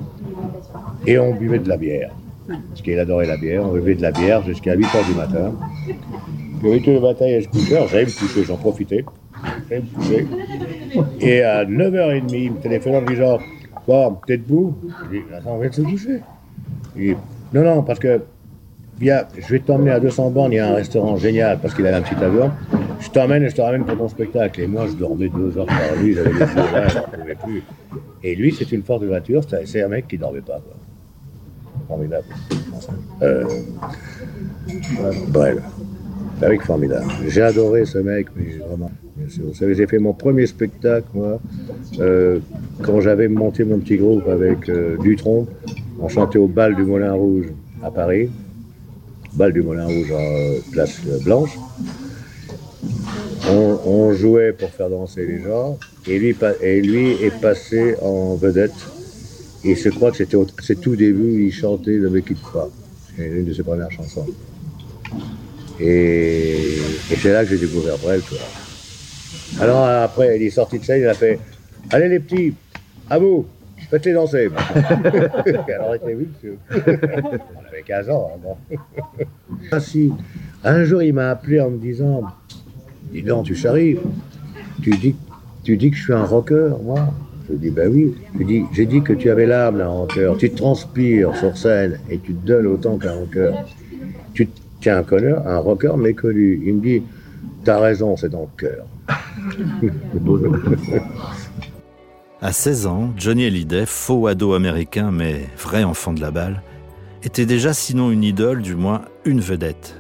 et 1.06 1.18
on 1.20 1.34
buvait 1.36 1.60
de 1.60 1.70
la 1.70 1.78
bière. 1.78 2.12
Parce 2.48 2.82
qu'il 2.82 2.98
adorait 3.00 3.26
la 3.26 3.38
bière. 3.38 3.64
On 3.66 3.74
buvait 3.74 3.96
de 3.96 4.02
la 4.02 4.12
bière 4.12 4.44
jusqu'à 4.44 4.76
8 4.76 4.86
h 4.86 5.06
du 5.08 5.16
matin. 5.16 5.54
Puis 6.60 6.72
8 6.72 6.80
h 6.80 6.96
du 6.96 7.00
matin, 7.00 7.26
il 7.28 7.44
se 7.44 7.48
couchait. 7.50 7.88
J'allais 7.90 8.06
me 8.06 8.20
coucher, 8.20 8.44
j'en 8.44 8.58
profitais. 8.58 9.06
J'allais 9.70 9.82
me 9.82 9.96
coucher. 9.96 10.28
Et 11.20 11.42
à 11.42 11.66
9h30, 11.66 12.34
il 12.34 12.52
me 12.54 12.58
téléphone 12.58 12.96
en 12.96 13.02
me 13.02 13.08
disant 13.08 13.40
Bon, 13.88 14.18
t'es 14.26 14.38
debout 14.38 14.76
Je 15.06 15.18
dis 15.18 15.24
Attends, 15.34 15.56
on 15.56 15.60
vient 15.60 15.70
de 15.70 15.76
se 15.76 15.82
coucher. 15.82 16.20
Il 16.96 17.02
dit 17.02 17.16
Non, 17.54 17.64
non, 17.64 17.84
parce 17.84 18.00
que 18.00 18.22
viens, 19.00 19.26
je 19.38 19.48
vais 19.48 19.60
t'emmener 19.60 19.92
à 19.92 20.00
200 20.00 20.32
bornes, 20.32 20.52
il 20.52 20.56
y 20.56 20.60
a 20.60 20.72
un 20.72 20.76
restaurant 20.76 21.18
génial 21.18 21.60
parce 21.60 21.74
qu'il 21.74 21.86
avait 21.86 21.98
un 21.98 22.02
petit 22.02 22.22
avion. 22.24 22.52
Je 23.00 23.10
t'emmène 23.10 23.44
et 23.44 23.50
je 23.50 23.56
te 23.56 23.62
ramène 23.62 23.86
pour 23.86 23.98
ton 23.98 24.08
spectacle. 24.08 24.62
Et 24.62 24.68
moi, 24.68 24.88
je 24.88 24.94
dormais 24.94 25.30
deux 25.30 25.58
heures 25.58 25.66
par 25.66 25.78
nuit, 26.02 26.14
j'avais 26.14 26.34
les 26.34 26.40
yeux 26.40 26.48
je 26.48 26.98
ne 26.98 27.22
pouvais 27.22 27.36
plus. 27.36 27.64
Et 28.24 28.36
lui, 28.36 28.54
c'est 28.54 28.72
une 28.72 28.84
force 28.84 29.02
de 29.02 29.08
voiture, 29.08 29.42
c'est 29.66 29.82
un 29.82 29.88
mec 29.88 30.08
qui 30.08 30.16
ne 30.16 30.22
dormait 30.22 30.42
pas. 30.42 30.60
Formidable. 31.88 32.26
Euh, 33.22 33.46
bref, 35.30 35.58
formidable. 36.66 37.06
J'ai 37.28 37.42
adoré 37.42 37.86
ce 37.86 37.98
mec, 37.98 38.28
mais 38.36 38.58
vraiment. 38.58 38.92
Vous 39.18 39.54
savez, 39.54 39.74
j'ai 39.74 39.88
fait 39.88 39.98
mon 39.98 40.14
premier 40.14 40.46
spectacle, 40.46 41.08
moi, 41.14 41.40
euh, 42.00 42.40
quand 42.84 43.02
j'avais 43.02 43.28
monté 43.28 43.64
mon 43.64 43.80
petit 43.80 43.98
groupe 43.98 44.28
avec 44.28 44.70
euh, 44.70 44.98
Dutron. 45.02 45.48
On 46.00 46.10
chantait 46.10 46.38
au 46.38 46.48
bal 46.48 46.76
du 46.76 46.84
Moulin 46.84 47.14
Rouge 47.14 47.48
à 47.82 47.90
Paris. 47.90 48.30
Bal 49.34 49.54
du 49.54 49.62
Moulin 49.64 49.86
Rouge 49.86 50.12
en 50.12 50.72
place 50.72 51.02
Blanche. 51.24 51.58
On, 53.50 53.80
on, 53.86 54.14
jouait 54.14 54.52
pour 54.52 54.70
faire 54.70 54.90
danser 54.90 55.26
les 55.26 55.42
gens, 55.42 55.78
et 56.06 56.20
lui, 56.20 56.36
et 56.62 56.82
lui 56.82 57.14
est 57.24 57.42
passé 57.42 57.96
en 58.02 58.36
vedette. 58.36 58.74
Et 59.68 59.76
je 59.76 59.90
crois 59.90 60.12
que 60.12 60.18
c'était 60.18 60.38
c'est 60.64 60.80
tout 60.80 60.96
début, 60.96 61.46
il 61.46 61.52
chantait 61.52 61.98
Ne 61.98 62.08
me 62.08 62.22
quitte 62.22 62.42
pas. 62.54 62.70
C'est 63.16 63.28
une 63.28 63.44
de 63.44 63.54
ses 63.54 63.64
premières 63.64 63.92
chansons. 63.92 64.26
Et, 65.78 66.78
c'est 67.18 67.34
là 67.34 67.44
que 67.44 67.50
j'ai 67.50 67.58
découvert 67.58 67.98
Brel. 67.98 68.22
Alors 69.60 69.84
après, 69.84 70.38
il 70.38 70.44
est 70.44 70.52
sorti 70.52 70.80
de 70.80 70.86
scène, 70.86 71.02
il 71.02 71.08
a 71.08 71.14
fait 71.14 71.38
Allez 71.90 72.08
les 72.08 72.20
petits, 72.22 72.54
à 73.10 73.20
vous, 73.20 73.46
faites-les 73.90 74.14
danser. 74.14 74.50
Alors 74.76 75.96
il 75.96 76.12
était. 76.12 76.58
On 76.72 77.68
avait 77.68 77.84
15 77.86 78.10
ans. 78.10 78.32
Hein, 78.34 78.40
bon. 78.42 78.78
ah. 79.72 79.80
Un 80.64 80.84
jour, 80.86 81.04
il 81.04 81.14
m'a 81.14 81.32
appelé 81.32 81.60
en 81.60 81.72
me 81.72 81.78
disant 81.78 82.24
Dis 83.12 83.22
donc, 83.22 83.46
tu 83.46 83.56
charries, 83.56 83.98
tu 84.82 84.92
dis, 84.92 85.16
tu 85.64 85.76
dis 85.76 85.92
que 85.92 85.98
je 85.98 86.04
suis 86.04 86.14
un 86.14 86.24
rocker, 86.24 86.72
moi 86.82 87.14
Je 87.50 87.56
dis 87.56 87.70
Ben 87.70 87.92
oui. 87.92 88.14
J'ai 88.38 88.46
dit, 88.46 88.64
j'ai 88.74 88.86
dit 88.86 89.02
que 89.02 89.14
tu 89.14 89.30
avais 89.30 89.46
l'âme 89.46 89.78
d'un 89.78 89.88
rocker. 89.88 90.34
Tu 90.38 90.50
transpires 90.52 91.36
sur 91.36 91.58
scène 91.58 92.00
et 92.10 92.20
tu 92.20 92.34
te 92.34 92.46
donnes 92.48 92.68
autant 92.68 92.98
qu'un 92.98 93.14
rocker. 93.14 93.52
Tu 94.34 94.50
tiens 94.82 94.98
un 94.98 95.04
connard, 95.04 95.48
un 95.48 95.60
rocker 95.60 95.96
méconnu. 95.98 96.62
Il 96.66 96.76
me 96.76 96.82
dit 96.82 97.04
T'as 97.64 97.80
raison, 97.80 98.16
c'est 98.18 98.30
dans 98.30 98.42
le 98.42 98.58
cœur. 98.58 98.86
À 102.40 102.52
16 102.52 102.86
ans, 102.86 103.12
Johnny 103.18 103.48
Hallyday, 103.48 103.88
faux 103.88 104.28
ado 104.28 104.54
américain 104.54 105.10
mais 105.12 105.48
vrai 105.58 105.84
enfant 105.84 106.14
de 106.14 106.22
la 106.22 106.30
balle, 106.30 106.62
était 107.24 107.48
déjà 107.48 107.74
sinon 107.74 108.12
une 108.12 108.24
idole, 108.24 108.62
du 108.62 108.76
moins 108.76 109.02
une 109.26 109.40
vedette. 109.40 110.00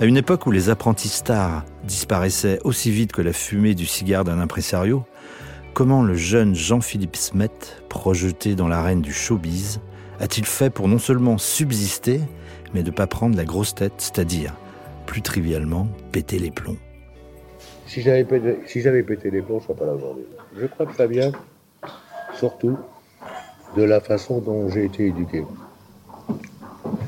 À 0.00 0.06
une 0.06 0.16
époque 0.16 0.46
où 0.46 0.50
les 0.50 0.70
apprentis 0.70 1.10
stars 1.10 1.66
disparaissaient 1.84 2.58
aussi 2.64 2.90
vite 2.90 3.12
que 3.12 3.20
la 3.20 3.34
fumée 3.34 3.74
du 3.74 3.84
cigare 3.84 4.24
d'un 4.24 4.40
impresario, 4.40 5.04
comment 5.74 6.02
le 6.02 6.14
jeune 6.14 6.54
Jean-Philippe 6.54 7.16
Smet, 7.16 7.50
projeté 7.88 8.54
dans 8.54 8.68
l'arène 8.68 9.00
du 9.00 9.12
showbiz, 9.12 9.80
a-t-il 10.20 10.46
fait 10.46 10.70
pour 10.70 10.88
non 10.88 10.98
seulement 10.98 11.38
subsister, 11.38 12.20
mais 12.74 12.82
de 12.82 12.90
ne 12.90 12.94
pas 12.94 13.06
prendre 13.06 13.36
la 13.36 13.44
grosse 13.44 13.74
tête, 13.74 13.94
c'est-à-dire, 13.98 14.54
plus 15.06 15.22
trivialement, 15.22 15.88
péter 16.12 16.38
les 16.38 16.50
plombs? 16.50 16.76
Si 17.86 18.02
j'avais 18.02 18.24
pété, 18.24 18.58
si 18.66 18.82
pété 18.82 19.30
les 19.30 19.42
plombs, 19.42 19.60
je 19.60 19.64
ne 19.64 19.66
serais 19.68 19.78
pas 19.78 19.86
là 19.86 19.94
aujourd'hui. 19.94 20.24
Je 20.58 20.66
crois 20.66 20.86
que 20.86 20.94
ça 20.94 21.06
vient 21.06 21.32
surtout 22.34 22.78
de 23.76 23.82
la 23.82 24.00
façon 24.00 24.40
dont 24.40 24.68
j'ai 24.68 24.84
été 24.84 25.06
éduqué. 25.06 25.44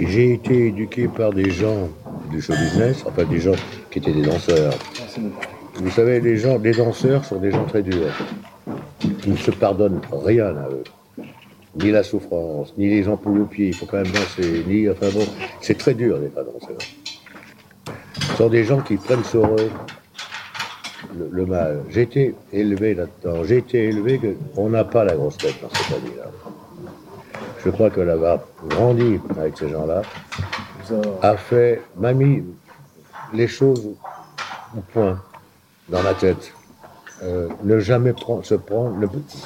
J'ai 0.01 0.33
été 0.33 0.69
éduqué 0.69 1.09
par 1.09 1.33
des 1.33 1.51
gens 1.51 1.89
du 2.31 2.41
show 2.41 2.55
business, 2.55 3.05
enfin 3.07 3.25
des 3.25 3.41
gens 3.41 3.55
qui 3.91 3.99
étaient 3.99 4.13
des 4.13 4.23
danseurs. 4.23 4.75
Vous 5.77 5.91
savez, 5.91 6.21
les 6.21 6.37
gens, 6.37 6.59
les 6.59 6.73
danseurs 6.73 7.25
sont 7.25 7.39
des 7.39 7.51
gens 7.51 7.65
très 7.65 7.83
durs. 7.83 8.13
Ils 9.27 9.33
ne 9.33 9.37
se 9.37 9.51
pardonnent 9.51 10.01
rien 10.13 10.57
à 10.57 10.69
eux. 10.69 10.85
Ni 11.77 11.91
la 11.91 12.03
souffrance, 12.03 12.73
ni 12.79 12.89
les 12.89 13.09
ampoules 13.09 13.41
aux 13.41 13.47
pieds, 13.47 13.69
il 13.69 13.75
faut 13.75 13.87
quand 13.87 13.97
même 13.97 14.13
danser, 14.13 14.65
ni. 14.67 14.89
Enfin 14.89 15.09
bon, 15.13 15.27
c'est 15.61 15.77
très 15.77 15.95
dur 15.95 16.19
d'être 16.19 16.39
un 16.39 16.45
danseur. 16.45 16.79
Ce 18.21 18.37
sont 18.37 18.49
des 18.49 18.65
gens 18.65 18.81
qui 18.81 18.97
prennent 18.97 19.25
sur 19.25 19.45
eux 19.45 19.71
le, 21.31 21.47
mal. 21.47 21.83
J'ai 21.91 22.03
été 22.03 22.35
élevé 22.53 22.95
là-dedans. 22.95 23.45
J'ai 23.45 23.59
été 23.59 23.85
élevé 23.89 24.21
qu'on 24.55 24.71
n'a 24.71 24.85
pas 24.85 25.05
la 25.05 25.15
grosse 25.15 25.37
tête 25.37 25.55
dans 25.63 25.69
cette 25.71 25.87
famille-là. 25.87 26.31
Je 27.65 27.71
crois 27.71 27.91
que 27.91 28.01
là-bas, 28.01 28.45
grandi 28.69 29.19
avec 29.39 29.57
ces 29.57 29.69
gens-là, 29.69 30.03
a 31.23 31.37
fait, 31.37 31.83
m'a 31.99 32.13
mis 32.13 32.43
les 33.33 33.49
choses 33.49 33.89
au 34.77 34.81
point 34.93 35.21
dans 35.89 36.03
ma 36.03 36.15
tête. 36.15 36.53
Euh, 37.23 37.49
ne 37.63 37.79
jamais 37.79 38.13
se 38.43 38.55
prendre, 38.55 38.97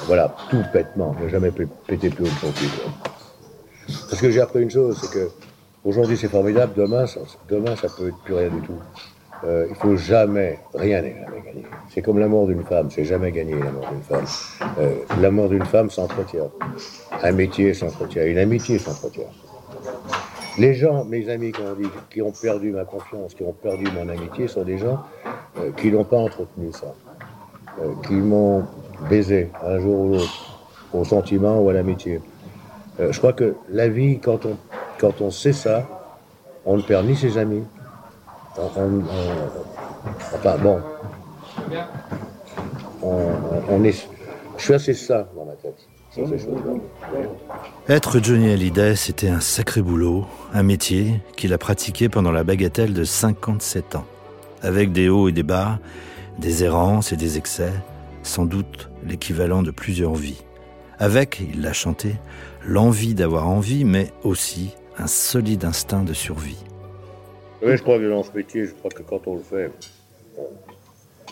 voilà, 0.07 0.35
tout 0.49 0.63
bêtement, 0.73 1.15
ne 1.21 1.29
jamais 1.29 1.51
péter 1.51 2.09
plus 2.09 2.25
haut 2.25 2.27
que 2.27 2.47
son. 2.57 3.97
Parce 4.09 4.21
que 4.21 4.31
j'ai 4.31 4.41
appris 4.41 4.63
une 4.63 4.71
chose, 4.71 4.97
c'est 5.01 5.11
que 5.11 5.29
aujourd'hui 5.85 6.17
c'est 6.17 6.27
formidable, 6.27 6.73
demain 6.75 7.05
ça, 7.05 7.21
demain 7.47 7.75
ça 7.75 7.87
peut 7.95 8.07
être 8.07 8.17
plus 8.23 8.33
rien 8.33 8.49
du 8.49 8.61
tout. 8.61 8.79
Euh, 9.45 9.67
il 9.69 9.75
faut 9.75 9.95
jamais, 9.95 10.59
rien 10.73 11.01
n'est 11.01 11.15
jamais 11.15 11.41
gagné. 11.45 11.65
C'est 11.89 12.01
comme 12.01 12.19
la 12.19 12.27
mort 12.27 12.47
d'une 12.47 12.63
femme, 12.63 12.89
c'est 12.91 13.05
jamais 13.05 13.31
gagné 13.31 13.53
la 13.53 13.71
mort 13.71 13.89
d'une 13.89 14.01
femme. 14.01 14.25
Euh, 14.79 15.47
d'une 15.47 15.65
femme 15.65 15.89
s'entretient. 15.89 16.49
Un 17.23 17.31
métier 17.31 17.73
s'entretient, 17.73 18.25
une 18.25 18.37
amitié 18.37 18.79
s'entretient. 18.79 19.29
Les 20.57 20.73
gens, 20.73 21.05
mes 21.05 21.29
amis 21.29 21.53
qui 21.53 21.61
ont, 21.61 21.73
dit, 21.73 21.87
qui 22.09 22.21
ont 22.21 22.31
perdu 22.31 22.71
ma 22.71 22.83
confiance, 22.83 23.33
qui 23.33 23.43
ont 23.43 23.53
perdu 23.53 23.85
mon 23.95 24.09
amitié, 24.09 24.47
sont 24.49 24.63
des 24.63 24.77
gens 24.77 24.99
euh, 25.57 25.71
qui 25.77 25.89
n'ont 25.89 26.03
pas 26.03 26.17
entretenu 26.17 26.73
ça, 26.73 26.93
qui 28.05 28.13
m'ont 28.13 28.65
baisé 29.09 29.49
un 29.65 29.79
jour 29.79 29.99
ou 29.99 30.09
l'autre, 30.13 30.59
au 30.93 31.03
sentiment 31.05 31.61
ou 31.61 31.69
à 31.69 31.73
l'amitié. 31.73 32.19
Euh, 32.99 33.11
je 33.11 33.17
crois 33.17 33.33
que 33.33 33.55
la 33.69 33.87
vie, 33.87 34.19
quand 34.19 34.45
on, 34.45 34.57
quand 34.97 35.21
on 35.21 35.31
sait 35.31 35.53
ça, 35.53 35.87
on 36.65 36.77
ne 36.77 36.81
perd 36.81 37.05
ni 37.05 37.15
ses 37.15 37.37
amis, 37.37 37.63
enfin 38.57 38.89
bon, 40.61 40.81
on, 43.01 43.83
est, 43.83 44.07
je 44.57 44.63
suis 44.63 44.73
assez 44.73 44.93
ça 44.93 45.29
dans 45.35 45.45
ma 45.45 45.53
tête. 45.53 45.77
Être 47.87 48.19
Johnny 48.21 48.51
Hallyday, 48.51 48.95
c'était 48.95 49.29
un 49.29 49.39
sacré 49.39 49.81
boulot, 49.81 50.25
un 50.53 50.63
métier 50.63 51.21
qu'il 51.37 51.53
a 51.53 51.57
pratiqué 51.57 52.09
pendant 52.09 52.31
la 52.31 52.43
bagatelle 52.43 52.93
de 52.93 53.03
57 53.03 53.95
ans, 53.95 54.05
avec 54.61 54.91
des 54.91 55.07
hauts 55.07 55.29
et 55.29 55.31
des 55.31 55.43
bas, 55.43 55.79
des 56.39 56.63
errances 56.63 57.11
et 57.11 57.17
des 57.17 57.37
excès, 57.37 57.73
sans 58.23 58.45
doute 58.45 58.89
l'équivalent 59.05 59.61
de 59.61 59.71
plusieurs 59.71 60.15
vies, 60.15 60.41
Avec, 60.97 61.39
il 61.39 61.61
l'a 61.61 61.73
chanté, 61.73 62.15
l'envie 62.65 63.13
d'avoir 63.13 63.47
envie, 63.47 63.85
mais 63.85 64.11
aussi 64.23 64.75
un 64.97 65.07
solide 65.07 65.63
instinct 65.63 66.03
de 66.03 66.13
survie. 66.13 66.61
Oui, 67.61 67.77
je 67.77 67.81
crois 67.81 67.97
que 67.97 68.09
dans 68.09 68.23
ce 68.23 68.31
métier, 68.35 68.65
je 68.65 68.71
crois 68.71 68.91
que 68.91 69.03
quand 69.03 69.21
on 69.27 69.35
le 69.35 69.41
fait, 69.41 69.71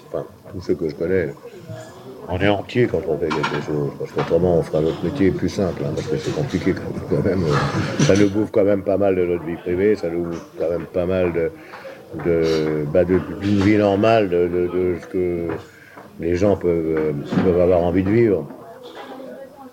enfin, 0.08 0.26
tous 0.52 0.62
ceux 0.62 0.76
que 0.76 0.88
je 0.88 0.96
connais, 0.96 1.34
on 2.30 2.40
est 2.40 2.48
entier 2.48 2.88
quand 2.88 3.02
on 3.08 3.18
fait 3.18 3.30
quelque 3.30 3.62
chose, 3.66 3.92
parce 4.00 4.12
qu'autrement 4.12 4.60
on 4.60 4.64
fera 4.64 4.82
notre 4.82 5.04
métier 5.04 5.32
plus 5.32 5.50
simple, 5.50 5.82
hein, 5.86 5.92
parce 5.96 6.08
que 6.08 6.18
c'est 6.18 6.36
compliqué 6.36 6.74
quand 7.10 7.24
même. 7.24 7.44
Euh, 7.44 8.04
ça 8.04 8.16
nous 8.16 8.30
bouffe 8.30 8.52
quand 8.52 8.66
même 8.66 8.84
pas 8.84 8.98
mal 8.98 9.16
de 9.16 9.26
notre 9.26 9.44
vie 9.44 9.56
privée, 9.56 9.96
ça 9.96 10.10
nous 10.10 10.24
bouffe 10.26 10.46
quand 10.58 10.70
même 10.70 10.86
pas 10.86 11.06
mal 11.06 11.32
de, 11.34 11.52
de, 12.26 12.86
bah, 12.92 13.04
d'une 13.04 13.62
vie 13.62 13.78
normale, 13.78 14.30
de, 14.30 14.48
de, 14.48 14.96
ce 15.02 15.08
que 15.08 15.48
les 16.20 16.36
gens 16.36 16.56
peuvent, 16.56 16.96
euh, 16.98 17.14
peuvent 17.44 17.62
avoir 17.62 17.82
envie 17.82 18.04
de 18.04 18.10
vivre. 18.10 18.48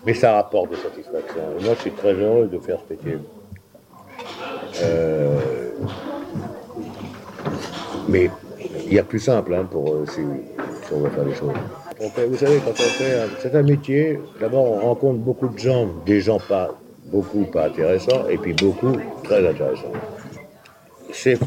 Mais 0.06 0.14
ça 0.14 0.34
rapporte 0.34 0.70
des 0.70 0.76
satisfactions. 0.76 1.42
Moi, 1.62 1.74
je 1.76 1.80
suis 1.80 1.90
très 1.92 2.12
heureux 2.12 2.46
de 2.46 2.58
faire 2.58 2.78
ce 2.86 2.94
métier. 2.94 3.18
Euh, 4.82 5.38
mais 8.08 8.30
il 8.86 8.92
y 8.92 8.98
a 8.98 9.04
plus 9.04 9.20
simple 9.20 9.54
hein, 9.54 9.66
pour 9.70 9.96
si, 10.08 10.20
si 10.20 10.92
on 10.92 11.00
va 11.00 11.10
faire 11.10 11.24
les 11.24 11.34
choses 11.34 11.52
vous 12.00 12.36
savez, 12.36 12.58
quand 12.58 12.70
on 12.70 13.38
fait 13.40 13.56
un 13.56 13.62
métier, 13.62 14.20
d'abord 14.40 14.64
on 14.64 14.80
rencontre 14.80 15.18
beaucoup 15.18 15.48
de 15.48 15.58
gens, 15.58 15.88
des 16.04 16.20
gens 16.20 16.38
pas 16.38 16.74
beaucoup 17.06 17.44
pas 17.44 17.66
intéressants, 17.66 18.28
et 18.28 18.36
puis 18.36 18.52
beaucoup 18.52 18.96
très 19.22 19.46
intéressants. 19.46 19.92
C'est 21.12 21.38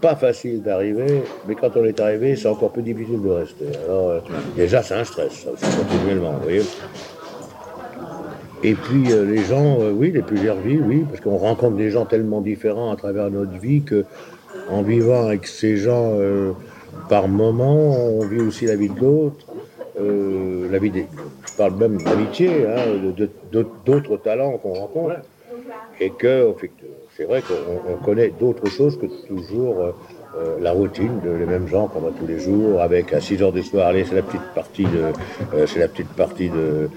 pas 0.00 0.14
facile 0.14 0.62
d'arriver, 0.62 1.22
mais 1.48 1.54
quand 1.54 1.76
on 1.76 1.84
est 1.84 1.98
arrivé, 2.00 2.36
c'est 2.36 2.48
encore 2.48 2.70
plus 2.70 2.82
difficile 2.82 3.22
de 3.22 3.30
rester. 3.30 3.66
Alors 3.84 4.08
euh, 4.10 4.20
déjà 4.56 4.82
c'est 4.82 4.94
un 4.94 5.04
stress, 5.04 5.46
ça 5.56 5.68
continuellement, 5.76 6.32
vous 6.32 6.42
voyez. 6.42 6.62
Et 8.62 8.74
puis 8.74 9.12
euh, 9.12 9.24
les 9.24 9.44
gens, 9.44 9.80
euh, 9.80 9.92
oui, 9.92 10.10
les 10.12 10.22
plusieurs 10.22 10.56
vies, 10.56 10.78
oui, 10.78 11.04
parce 11.08 11.20
qu'on 11.20 11.36
rencontre 11.36 11.76
des 11.76 11.90
gens 11.90 12.04
tellement 12.04 12.40
différents 12.40 12.92
à 12.92 12.96
travers 12.96 13.30
notre 13.30 13.58
vie 13.58 13.82
que 13.82 14.04
en 14.70 14.82
vivant 14.82 15.26
avec 15.26 15.46
ces 15.46 15.76
gens 15.76 16.14
par 17.08 17.28
moment, 17.28 17.94
on 17.94 18.26
vit 18.26 18.40
aussi 18.40 18.66
la 18.66 18.74
vie 18.74 18.88
de 18.88 19.00
l'autre 19.00 19.46
la 19.98 20.78
vie 20.78 20.90
des, 20.90 21.06
je 21.46 21.56
parle 21.56 21.74
même 21.76 22.02
d'amitié, 22.02 22.66
hein, 22.66 23.24
d'autres 23.84 24.16
talents 24.18 24.58
qu'on 24.58 24.74
rencontre, 24.74 25.20
et 26.00 26.10
que 26.10 26.52
c'est 27.16 27.24
vrai 27.24 27.42
qu'on 27.42 28.04
connaît 28.04 28.28
d'autres 28.28 28.68
choses 28.68 28.98
que 28.98 29.06
toujours 29.26 29.80
euh, 29.80 29.92
euh, 30.36 30.56
la 30.60 30.72
routine 30.72 31.20
de 31.24 31.30
les 31.30 31.46
mêmes 31.46 31.66
gens 31.66 31.88
qu'on 31.88 32.00
voit 32.00 32.12
tous 32.18 32.26
les 32.26 32.38
jours, 32.38 32.82
avec 32.82 33.12
à 33.14 33.20
6 33.20 33.42
heures 33.42 33.52
du 33.52 33.62
soir, 33.62 33.86
allez, 33.86 34.04
c'est 34.04 34.14
la 34.14 34.22
petite 34.22 34.42
partie 34.54 34.84
de, 34.84 35.12
euh, 35.54 35.66
c'est 35.66 35.78
la 35.78 35.88
petite 35.88 36.10
partie 36.10 36.50
de, 36.50 36.90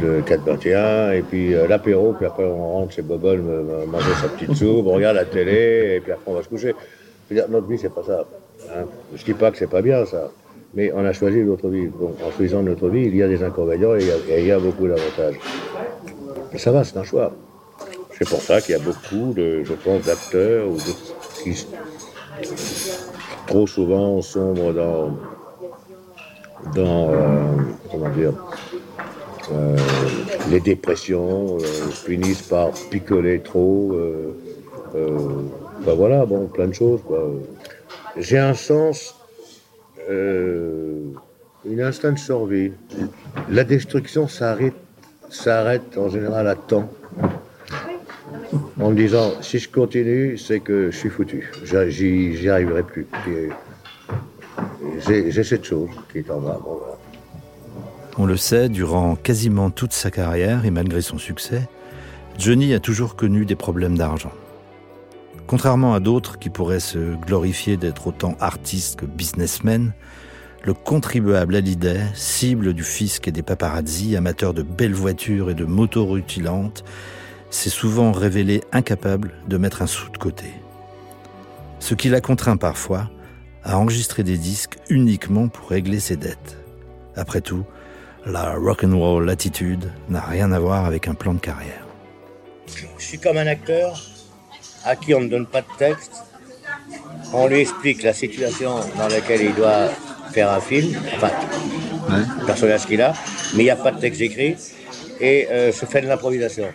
de 0.00 0.22
421, 0.22 1.12
et 1.12 1.22
puis 1.22 1.54
l'apéro, 1.68 2.14
puis 2.14 2.24
après 2.24 2.44
on 2.44 2.72
rentre 2.72 2.92
chez 2.94 3.02
Bobol 3.02 3.42
manger 3.86 4.12
sa 4.22 4.28
petite 4.28 4.54
soupe, 4.54 4.86
on 4.86 4.94
regarde 4.94 5.16
la 5.16 5.26
télé, 5.26 5.96
et 5.96 6.00
puis 6.00 6.12
après 6.12 6.30
on 6.30 6.34
va 6.34 6.42
se 6.42 6.48
coucher. 6.48 6.74
Dire, 7.30 7.44
notre 7.50 7.66
vie, 7.66 7.76
c'est 7.76 7.92
pas 7.92 8.04
ça. 8.06 8.24
Hein. 8.70 8.84
Je 9.14 9.24
dis 9.24 9.34
pas 9.34 9.50
que 9.50 9.58
c'est 9.58 9.70
pas 9.70 9.82
bien 9.82 10.04
ça 10.06 10.30
mais 10.74 10.92
on 10.92 11.02
a 11.06 11.12
choisi 11.14 11.38
notre 11.38 11.68
vie. 11.68 11.86
Donc, 11.86 12.16
en 12.22 12.30
choisissant 12.32 12.62
notre 12.62 12.88
vie, 12.88 13.06
il 13.06 13.16
y 13.16 13.22
a 13.22 13.28
des 13.28 13.42
inconvénients 13.42 13.96
et 13.96 14.04
il 14.28 14.46
y 14.46 14.52
a, 14.52 14.58
beaucoup 14.58 14.86
d'avantages. 14.86 15.36
Ça 16.56 16.70
va, 16.70 16.84
c'est 16.84 16.98
un 16.98 17.02
choix. 17.02 17.32
C'est 18.18 18.28
pour 18.28 18.40
ça 18.40 18.62
qu'il 18.62 18.72
y 18.72 18.74
a 18.74 18.82
beaucoup 18.82 19.34
de, 19.34 19.62
je 19.62 19.74
pense, 19.74 20.02
d'acteurs 20.06 20.68
qui 21.42 21.66
trop 23.46 23.66
souvent 23.66 24.22
sombrent 24.22 24.72
dans, 24.72 25.18
dans 26.74 27.10
euh, 27.10 27.56
comment 27.90 28.08
dire, 28.10 28.32
euh, 29.52 29.76
les 30.50 30.60
dépressions, 30.60 31.58
euh, 31.58 31.90
finissent 31.90 32.42
par 32.42 32.70
picoler 32.90 33.40
trop. 33.40 33.94
ben 34.94 35.94
voilà, 35.94 36.24
bon, 36.24 36.46
plein 36.46 36.68
de 36.68 36.72
choses. 36.72 37.00
J'ai 38.16 38.38
un 38.38 38.54
sens 38.54 39.14
une 40.08 41.80
instinct 41.80 42.12
de 42.12 42.18
survie. 42.18 42.72
La 43.50 43.64
destruction 43.64 44.26
s'arrête, 44.26 44.74
s'arrête 45.28 45.98
en 45.98 46.08
général 46.08 46.48
à 46.48 46.54
temps. 46.54 46.88
En 48.80 48.90
me 48.90 48.96
disant, 48.96 49.32
si 49.40 49.58
je 49.58 49.68
continue, 49.68 50.38
c'est 50.38 50.60
que 50.60 50.90
je 50.90 50.96
suis 50.96 51.08
foutu. 51.08 51.50
J'y 51.64 52.48
arriverai 52.48 52.82
plus. 52.82 53.06
J'ai 55.06 55.42
cette 55.42 55.64
chose 55.64 55.90
qui 56.10 56.18
est 56.18 56.30
en 56.30 56.40
moi. 56.40 56.98
On 58.18 58.24
le 58.24 58.36
sait, 58.36 58.68
durant 58.68 59.14
quasiment 59.14 59.70
toute 59.70 59.92
sa 59.92 60.10
carrière 60.10 60.64
et 60.64 60.70
malgré 60.70 61.02
son 61.02 61.18
succès, 61.18 61.68
Johnny 62.38 62.72
a 62.72 62.80
toujours 62.80 63.14
connu 63.16 63.44
des 63.44 63.56
problèmes 63.56 63.98
d'argent. 63.98 64.32
Contrairement 65.46 65.94
à 65.94 66.00
d'autres 66.00 66.38
qui 66.38 66.50
pourraient 66.50 66.80
se 66.80 67.14
glorifier 67.14 67.76
d'être 67.76 68.06
autant 68.06 68.34
artistes 68.40 69.00
que 69.00 69.06
businessmen, 69.06 69.92
le 70.64 70.74
contribuable 70.74 71.54
Hallyday, 71.54 72.00
cible 72.14 72.72
du 72.72 72.82
fisc 72.82 73.28
et 73.28 73.32
des 73.32 73.42
paparazzi, 73.42 74.16
amateur 74.16 74.54
de 74.54 74.62
belles 74.62 74.94
voitures 74.94 75.50
et 75.50 75.54
de 75.54 75.64
motos 75.64 76.06
rutilantes, 76.06 76.84
s'est 77.56 77.70
souvent 77.70 78.12
révélé 78.12 78.62
incapable 78.70 79.32
de 79.48 79.56
mettre 79.56 79.80
un 79.80 79.86
sou 79.86 80.10
de 80.10 80.18
côté. 80.18 80.46
Ce 81.78 81.94
qui 81.94 82.10
l'a 82.10 82.20
contraint 82.20 82.58
parfois 82.58 83.10
à 83.64 83.78
enregistrer 83.78 84.22
des 84.22 84.36
disques 84.36 84.76
uniquement 84.90 85.48
pour 85.48 85.70
régler 85.70 85.98
ses 85.98 86.16
dettes. 86.16 86.58
Après 87.16 87.40
tout, 87.40 87.64
la 88.26 88.54
rock'n'roll 88.54 89.28
attitude 89.30 89.90
n'a 90.10 90.20
rien 90.20 90.52
à 90.52 90.58
voir 90.58 90.84
avec 90.84 91.08
un 91.08 91.14
plan 91.14 91.32
de 91.32 91.38
carrière. 91.38 91.86
Je 92.98 93.04
suis 93.04 93.18
comme 93.18 93.38
un 93.38 93.46
acteur 93.46 93.98
à 94.84 94.94
qui 94.94 95.14
on 95.14 95.20
ne 95.20 95.28
donne 95.28 95.46
pas 95.46 95.62
de 95.62 95.76
texte, 95.78 96.12
on 97.32 97.48
lui 97.48 97.60
explique 97.60 98.02
la 98.02 98.12
situation 98.12 98.80
dans 98.98 99.08
laquelle 99.08 99.40
il 99.40 99.54
doit 99.54 99.88
faire 100.30 100.50
un 100.50 100.60
film, 100.60 100.94
enfin, 101.16 101.30
le 102.38 102.44
personnage 102.44 102.86
qu'il 102.86 103.00
a, 103.00 103.14
mais 103.54 103.62
il 103.62 103.64
n'y 103.64 103.70
a 103.70 103.76
pas 103.76 103.92
de 103.92 104.00
texte 104.00 104.20
écrit, 104.20 104.56
et 105.20 105.48
euh, 105.50 105.72
je 105.72 105.86
fais 105.86 106.02
de 106.02 106.06
l'improvisation. 106.06 106.66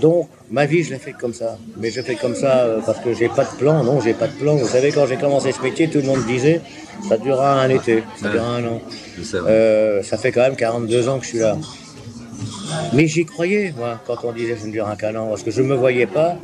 Donc, 0.00 0.28
ma 0.50 0.66
vie, 0.66 0.82
je 0.82 0.90
l'ai 0.90 0.98
fait 0.98 1.12
comme 1.12 1.34
ça. 1.34 1.58
Mais 1.76 1.90
je 1.90 2.00
fais 2.00 2.14
comme 2.14 2.34
ça 2.34 2.60
euh, 2.60 2.80
parce 2.84 3.00
que 3.00 3.12
j'ai 3.14 3.28
pas 3.28 3.44
de 3.44 3.56
plan. 3.56 3.82
Non, 3.82 4.00
j'ai 4.00 4.14
pas 4.14 4.26
de 4.26 4.32
plan. 4.32 4.56
Vous 4.56 4.68
savez, 4.68 4.92
quand 4.92 5.06
j'ai 5.06 5.16
commencé 5.16 5.52
ce 5.52 5.60
métier, 5.62 5.88
tout 5.88 5.98
le 5.98 6.04
monde 6.04 6.24
disait 6.26 6.60
ça 7.08 7.16
durera 7.16 7.60
un 7.60 7.68
été, 7.70 8.02
ça 8.20 8.28
durera 8.28 8.56
un 8.56 8.64
an. 8.64 8.80
Euh, 9.34 10.02
ça 10.02 10.16
fait 10.16 10.32
quand 10.32 10.42
même 10.42 10.56
42 10.56 11.08
ans 11.08 11.18
que 11.18 11.24
je 11.24 11.30
suis 11.30 11.38
là. 11.38 11.56
Mais 12.92 13.06
j'y 13.06 13.24
croyais, 13.24 13.74
moi, 13.76 14.00
quand 14.06 14.24
on 14.24 14.32
disait 14.32 14.56
ça 14.56 14.66
ne 14.66 14.72
durera 14.72 14.96
qu'un 14.96 15.14
an, 15.16 15.28
parce 15.28 15.42
que 15.42 15.50
je 15.50 15.62
ne 15.62 15.68
me 15.68 15.74
voyais 15.74 16.06
pas 16.06 16.36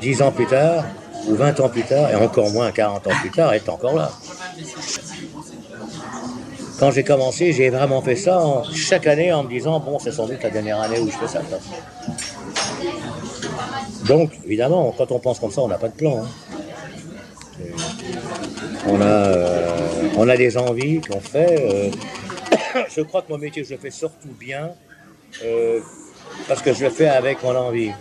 10 0.00 0.22
ans 0.22 0.32
plus 0.32 0.46
tard, 0.46 0.84
ou 1.28 1.34
20 1.34 1.60
ans 1.60 1.68
plus 1.68 1.82
tard, 1.82 2.10
et 2.10 2.14
encore 2.14 2.50
moins 2.50 2.70
40 2.70 3.06
ans 3.06 3.10
plus 3.20 3.30
tard, 3.30 3.52
être 3.52 3.68
encore 3.68 3.94
là. 3.94 4.10
Quand 6.78 6.90
j'ai 6.90 7.04
commencé, 7.04 7.52
j'ai 7.52 7.70
vraiment 7.70 8.02
fait 8.02 8.16
ça 8.16 8.62
chaque 8.74 9.06
année 9.06 9.32
en 9.32 9.44
me 9.44 9.48
disant, 9.48 9.78
bon, 9.80 9.98
c'est 9.98 10.12
sans 10.12 10.26
doute 10.26 10.42
la 10.42 10.50
dernière 10.50 10.80
année 10.80 10.98
où 10.98 11.06
je 11.06 11.16
fais 11.16 11.28
ça. 11.28 11.40
Donc, 14.06 14.32
évidemment, 14.44 14.94
quand 14.96 15.10
on 15.12 15.18
pense 15.18 15.40
comme 15.40 15.50
ça, 15.50 15.62
on 15.62 15.68
n'a 15.68 15.78
pas 15.78 15.88
de 15.88 15.94
plan. 15.94 16.24
Hein. 16.24 16.28
On, 18.86 19.00
a, 19.00 19.04
euh, 19.04 20.08
on 20.16 20.28
a 20.28 20.36
des 20.36 20.56
envies 20.56 21.00
qu'on 21.00 21.20
fait. 21.20 21.56
Euh, 21.60 21.90
je 22.94 23.00
crois 23.02 23.22
que 23.22 23.32
mon 23.32 23.38
métier, 23.38 23.64
je 23.64 23.70
le 23.72 23.78
fais 23.78 23.90
surtout 23.90 24.28
bien 24.38 24.72
euh, 25.42 25.80
parce 26.48 26.60
que 26.62 26.74
je 26.74 26.84
le 26.84 26.90
fais 26.90 27.08
avec 27.08 27.42
mon 27.42 27.56
envie. 27.56 27.92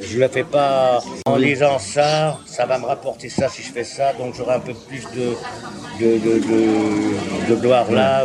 Je 0.00 0.16
ne 0.16 0.20
le 0.20 0.28
fais 0.28 0.44
pas 0.44 1.02
en 1.26 1.36
lisant 1.36 1.78
ça, 1.78 2.38
ça 2.46 2.66
va 2.66 2.78
me 2.78 2.84
rapporter 2.86 3.28
ça 3.28 3.48
si 3.48 3.62
je 3.62 3.72
fais 3.72 3.82
ça, 3.82 4.12
donc 4.12 4.34
j'aurai 4.36 4.54
un 4.54 4.60
peu 4.60 4.72
plus 4.74 5.02
de, 5.16 5.34
gloire 7.56 7.90
là. 7.90 8.24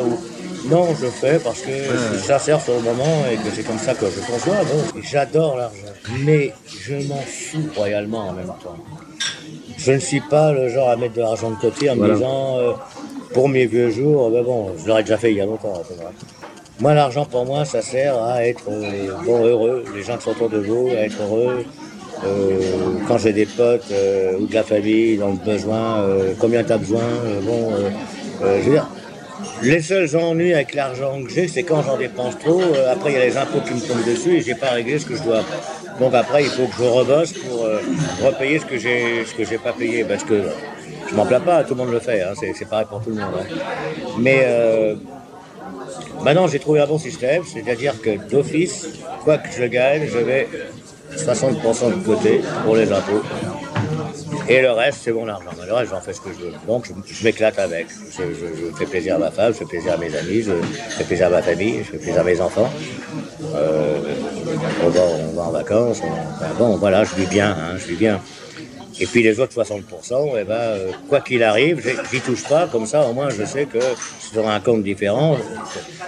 Non, 0.65 0.95
je 0.95 1.05
le 1.05 1.11
fais 1.11 1.39
parce 1.39 1.61
que 1.61 1.71
je 1.71 2.15
suis 2.15 2.27
sincère 2.27 2.61
sur 2.61 2.73
le 2.75 2.81
moment 2.81 3.25
et 3.31 3.35
que 3.35 3.53
c'est 3.53 3.63
comme 3.63 3.79
ça 3.79 3.93
que 3.93 4.05
je 4.05 4.19
conçois. 4.21 4.55
J'adore 5.01 5.57
l'argent, 5.57 5.77
mais 6.23 6.53
je 6.67 6.95
m'en 7.07 7.21
fous 7.21 7.69
royalement 7.75 8.29
en 8.29 8.33
même 8.33 8.47
temps. 8.47 8.77
Je 9.77 9.91
ne 9.91 9.99
suis 9.99 10.21
pas 10.21 10.53
le 10.53 10.69
genre 10.69 10.89
à 10.89 10.95
mettre 10.95 11.15
de 11.15 11.21
l'argent 11.21 11.51
de 11.51 11.55
côté 11.55 11.89
en 11.89 11.95
me 11.95 12.13
disant 12.13 12.57
euh, 12.57 12.71
pour 13.33 13.49
mes 13.49 13.65
vieux 13.65 13.89
jours, 13.89 14.29
ben 14.29 14.43
bon, 14.43 14.71
je 14.81 14.87
l'aurais 14.87 15.03
déjà 15.03 15.17
fait 15.17 15.31
il 15.31 15.37
y 15.37 15.41
a 15.41 15.45
longtemps. 15.45 15.81
Moi, 16.79 16.93
l'argent, 16.93 17.25
pour 17.25 17.45
moi, 17.45 17.65
ça 17.65 17.81
sert 17.81 18.21
à 18.21 18.45
être 18.45 18.63
euh, 18.67 19.11
bon, 19.25 19.45
heureux, 19.45 19.83
les 19.95 20.03
gens 20.03 20.17
qui 20.17 20.23
sont 20.23 20.31
autour 20.31 20.49
de 20.49 20.57
vous, 20.59 20.89
à 20.89 21.05
être 21.05 21.21
heureux. 21.21 21.65
Euh, 22.25 22.59
quand 23.07 23.17
j'ai 23.17 23.33
des 23.33 23.45
potes 23.45 23.91
euh, 23.91 24.39
ou 24.39 24.47
de 24.47 24.53
la 24.53 24.63
famille 24.63 25.17
dans 25.17 25.29
le 25.29 25.37
besoin, 25.37 26.03
combien 26.39 26.63
tu 26.63 26.71
as 26.71 26.77
besoin, 26.77 27.01
bon, 27.43 27.71
je 28.41 28.45
veux 28.47 28.71
dire, 28.71 28.87
les 29.63 29.81
seuls 29.81 30.15
ennuis 30.15 30.53
avec 30.53 30.73
l'argent 30.73 31.21
que 31.23 31.29
j'ai, 31.29 31.47
c'est 31.47 31.63
quand 31.63 31.81
j'en 31.83 31.97
dépense 31.97 32.37
trop. 32.39 32.61
après, 32.91 33.11
il 33.11 33.17
y 33.17 33.21
a 33.21 33.25
les 33.25 33.37
impôts 33.37 33.61
qui 33.61 33.73
me 33.73 33.79
tombent 33.79 34.05
dessus 34.05 34.37
et 34.37 34.41
j'ai 34.41 34.55
pas 34.55 34.69
réglé 34.69 34.99
ce 34.99 35.05
que 35.05 35.15
je 35.15 35.23
dois. 35.23 35.41
Donc 35.99 36.13
après, 36.13 36.43
il 36.43 36.49
faut 36.49 36.65
que 36.65 36.75
je 36.77 36.83
rebosse 36.83 37.33
pour 37.33 37.67
repayer 38.25 38.59
ce 38.59 38.65
que 38.65 38.77
j'ai, 38.77 39.25
ce 39.25 39.33
que 39.33 39.45
j'ai 39.45 39.57
pas 39.57 39.73
payé, 39.73 40.03
parce 40.03 40.23
que 40.23 40.43
je 41.09 41.15
m'en 41.15 41.25
plains 41.25 41.39
pas, 41.39 41.63
tout 41.63 41.75
le 41.75 41.83
monde 41.83 41.91
le 41.91 41.99
fait, 41.99 42.21
hein, 42.21 42.33
c'est, 42.39 42.67
pareil 42.67 42.87
pour 42.89 43.01
tout 43.03 43.09
le 43.09 43.17
monde. 43.17 43.33
Hein. 43.39 43.55
Mais 44.19 44.45
Maintenant, 46.23 46.47
j'ai 46.47 46.59
trouvé 46.59 46.79
un 46.79 46.87
bon 46.87 46.97
système, 46.97 47.43
c'est-à-dire 47.45 47.99
que 48.01 48.11
d'office, 48.29 48.87
quoi 49.25 49.37
que 49.37 49.49
je 49.51 49.65
gagne, 49.65 50.07
je 50.07 50.19
mets 50.19 50.47
60% 51.17 51.99
de 51.99 52.05
côté 52.05 52.41
pour 52.63 52.77
les 52.77 52.89
impôts. 52.91 53.21
Et 54.49 54.61
le 54.61 54.71
reste, 54.71 54.99
c'est 55.03 55.11
mon 55.11 55.27
argent. 55.27 55.51
Le 55.65 55.73
reste, 55.73 55.91
j'en 55.91 56.01
fais 56.01 56.13
ce 56.13 56.21
que 56.21 56.29
je 56.33 56.45
veux. 56.45 56.51
Donc, 56.67 56.87
je, 57.05 57.23
m'éclate 57.23 57.57
avec. 57.59 57.87
Je, 57.89 58.75
fais 58.77 58.85
plaisir 58.85 59.15
à 59.15 59.17
ma 59.19 59.31
femme, 59.31 59.53
je 59.53 59.59
fais 59.59 59.65
plaisir 59.65 59.93
à 59.93 59.97
mes 59.97 60.13
amis, 60.15 60.41
je 60.41 60.53
fais 60.97 61.03
plaisir 61.03 61.27
à 61.27 61.29
ma 61.29 61.41
famille, 61.41 61.79
je 61.79 61.91
fais 61.91 61.97
plaisir 61.97 62.19
à 62.19 62.23
mes 62.23 62.41
enfants. 62.41 62.69
Euh, 63.55 63.99
on, 64.83 64.89
va, 64.89 65.01
on, 65.01 65.35
va, 65.35 65.41
en 65.43 65.51
vacances. 65.51 66.01
bon, 66.57 66.77
voilà, 66.77 67.03
je 67.03 67.15
vis 67.15 67.27
bien, 67.27 67.51
hein, 67.51 67.77
je 67.77 67.87
vis 67.87 67.95
bien. 67.95 68.19
Et 68.99 69.07
puis 69.07 69.23
les 69.23 69.39
autres 69.39 69.59
60%, 69.59 70.33
eh 70.39 70.43
ben, 70.43 70.53
euh, 70.53 70.91
quoi 71.09 71.21
qu'il 71.21 71.41
arrive, 71.43 71.81
j'y 72.11 72.21
touche 72.21 72.43
pas, 72.43 72.67
comme 72.67 72.85
ça 72.85 73.07
au 73.07 73.13
moins 73.13 73.29
je 73.29 73.43
sais 73.43 73.65
que 73.65 73.79
sur 74.19 74.47
un 74.47 74.59
compte 74.59 74.83
différent, 74.83 75.35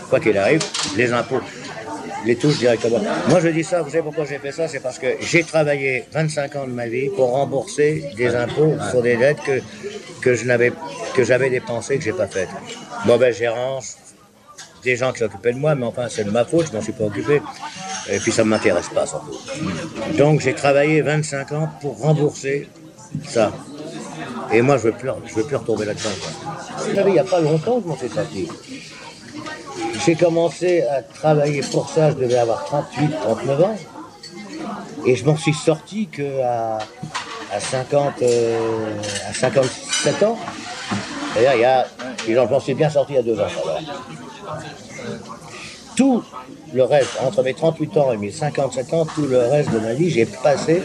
quoi 0.09 0.19
qu'il 0.19 0.37
arrive, 0.37 0.61
les 0.95 1.11
impôts 1.11 1.41
les 2.25 2.35
touche 2.35 2.57
directement. 2.57 2.99
Moi 3.29 3.39
je 3.39 3.49
dis 3.49 3.63
ça, 3.63 3.81
vous 3.81 3.89
savez 3.89 4.03
pourquoi 4.03 4.25
j'ai 4.25 4.39
fait 4.39 4.51
ça? 4.51 4.67
C'est 4.67 4.79
parce 4.79 4.99
que 4.99 5.07
j'ai 5.19 5.43
travaillé 5.43 6.05
25 6.11 6.55
ans 6.55 6.67
de 6.67 6.71
ma 6.71 6.87
vie 6.87 7.09
pour 7.09 7.31
rembourser 7.31 8.05
des 8.17 8.35
impôts 8.35 8.73
sur 8.89 9.01
des 9.01 9.17
dettes 9.17 9.41
que, 9.45 9.61
que 10.21 10.33
je 10.35 10.45
n'avais 10.45 10.71
que 11.13 11.23
j'avais 11.23 11.49
dépensées 11.49 11.97
que 11.97 12.03
j'ai 12.03 12.13
pas 12.13 12.27
faites. 12.27 12.49
Mauvaise 13.05 13.37
gérance, 13.37 13.97
des 14.83 14.95
gens 14.95 15.11
qui 15.11 15.19
s'occupaient 15.19 15.53
de 15.53 15.59
moi, 15.59 15.75
mais 15.75 15.85
enfin 15.85 16.07
c'est 16.09 16.23
de 16.23 16.31
ma 16.31 16.45
faute, 16.45 16.67
je 16.71 16.75
m'en 16.75 16.81
suis 16.81 16.93
pas 16.93 17.05
occupé. 17.05 17.41
Et 18.09 18.19
puis 18.19 18.31
ça 18.31 18.43
ne 18.43 18.49
m'intéresse 18.49 18.89
pas 18.89 19.05
surtout. 19.05 19.37
Donc 20.17 20.41
j'ai 20.41 20.53
travaillé 20.53 21.01
25 21.01 21.51
ans 21.53 21.69
pour 21.81 21.99
rembourser 21.99 22.67
ça. 23.27 23.51
Et 24.51 24.61
moi, 24.61 24.77
je 24.77 24.87
ne 24.87 24.91
veux, 24.91 24.97
plus, 24.97 25.09
veux 25.35 25.43
plus 25.43 25.55
retomber 25.55 25.85
là-dedans. 25.85 26.09
Vous 26.77 26.95
savez, 26.95 27.09
il 27.09 27.13
n'y 27.13 27.19
a 27.19 27.23
pas 27.23 27.41
longtemps 27.41 27.77
que 27.77 27.83
je 27.83 27.87
m'en 27.87 27.97
suis 27.97 28.09
sorti. 28.09 28.47
J'ai 30.05 30.15
commencé 30.15 30.83
à 30.83 31.01
travailler 31.01 31.61
pour 31.61 31.89
ça, 31.89 32.11
je 32.11 32.15
devais 32.15 32.37
avoir 32.37 32.65
38, 32.65 33.11
39 33.21 33.63
ans. 33.63 33.75
Et 35.05 35.15
je 35.15 35.25
m'en 35.25 35.35
suis 35.35 35.53
sorti 35.53 36.07
qu'à 36.07 36.79
à 37.51 37.59
50, 37.59 38.13
à 39.29 39.33
57 39.33 40.23
euh, 40.23 40.27
ans. 40.27 40.37
D'ailleurs, 41.35 41.55
il 41.55 41.61
y 41.61 41.65
a, 41.65 41.87
je 42.27 42.51
m'en 42.51 42.59
suis 42.59 42.73
bien 42.73 42.89
sorti 42.89 43.17
a 43.17 43.21
deux 43.21 43.39
ans. 43.39 43.47
Tout 45.95 46.23
le 46.73 46.83
reste, 46.83 47.11
entre 47.21 47.43
mes 47.43 47.53
38 47.53 47.97
ans 47.97 48.11
et 48.11 48.17
mes 48.17 48.31
57 48.31 48.93
ans, 48.93 49.05
tout 49.05 49.25
le 49.27 49.39
reste 49.39 49.71
de 49.71 49.79
ma 49.79 49.93
vie, 49.93 50.09
j'ai 50.09 50.25
passé 50.25 50.83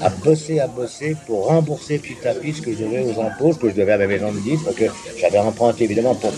à 0.00 0.10
bosser, 0.10 0.60
à 0.60 0.66
bosser 0.66 1.16
pour 1.26 1.46
rembourser 1.46 1.98
petit 1.98 2.26
à 2.26 2.34
petit 2.34 2.52
ce 2.52 2.62
que 2.62 2.72
je 2.72 2.84
devais 2.84 3.00
aux 3.02 3.20
impôts, 3.20 3.52
ce 3.52 3.58
que 3.58 3.70
je 3.70 3.74
devais 3.74 3.92
à 3.92 3.98
ma 3.98 4.06
maison 4.06 4.32
de 4.32 4.38
disques, 4.38 4.64
parce 4.64 4.76
que 4.76 4.84
j'avais 5.16 5.38
emprunté 5.38 5.84
évidemment 5.84 6.14
pour, 6.14 6.32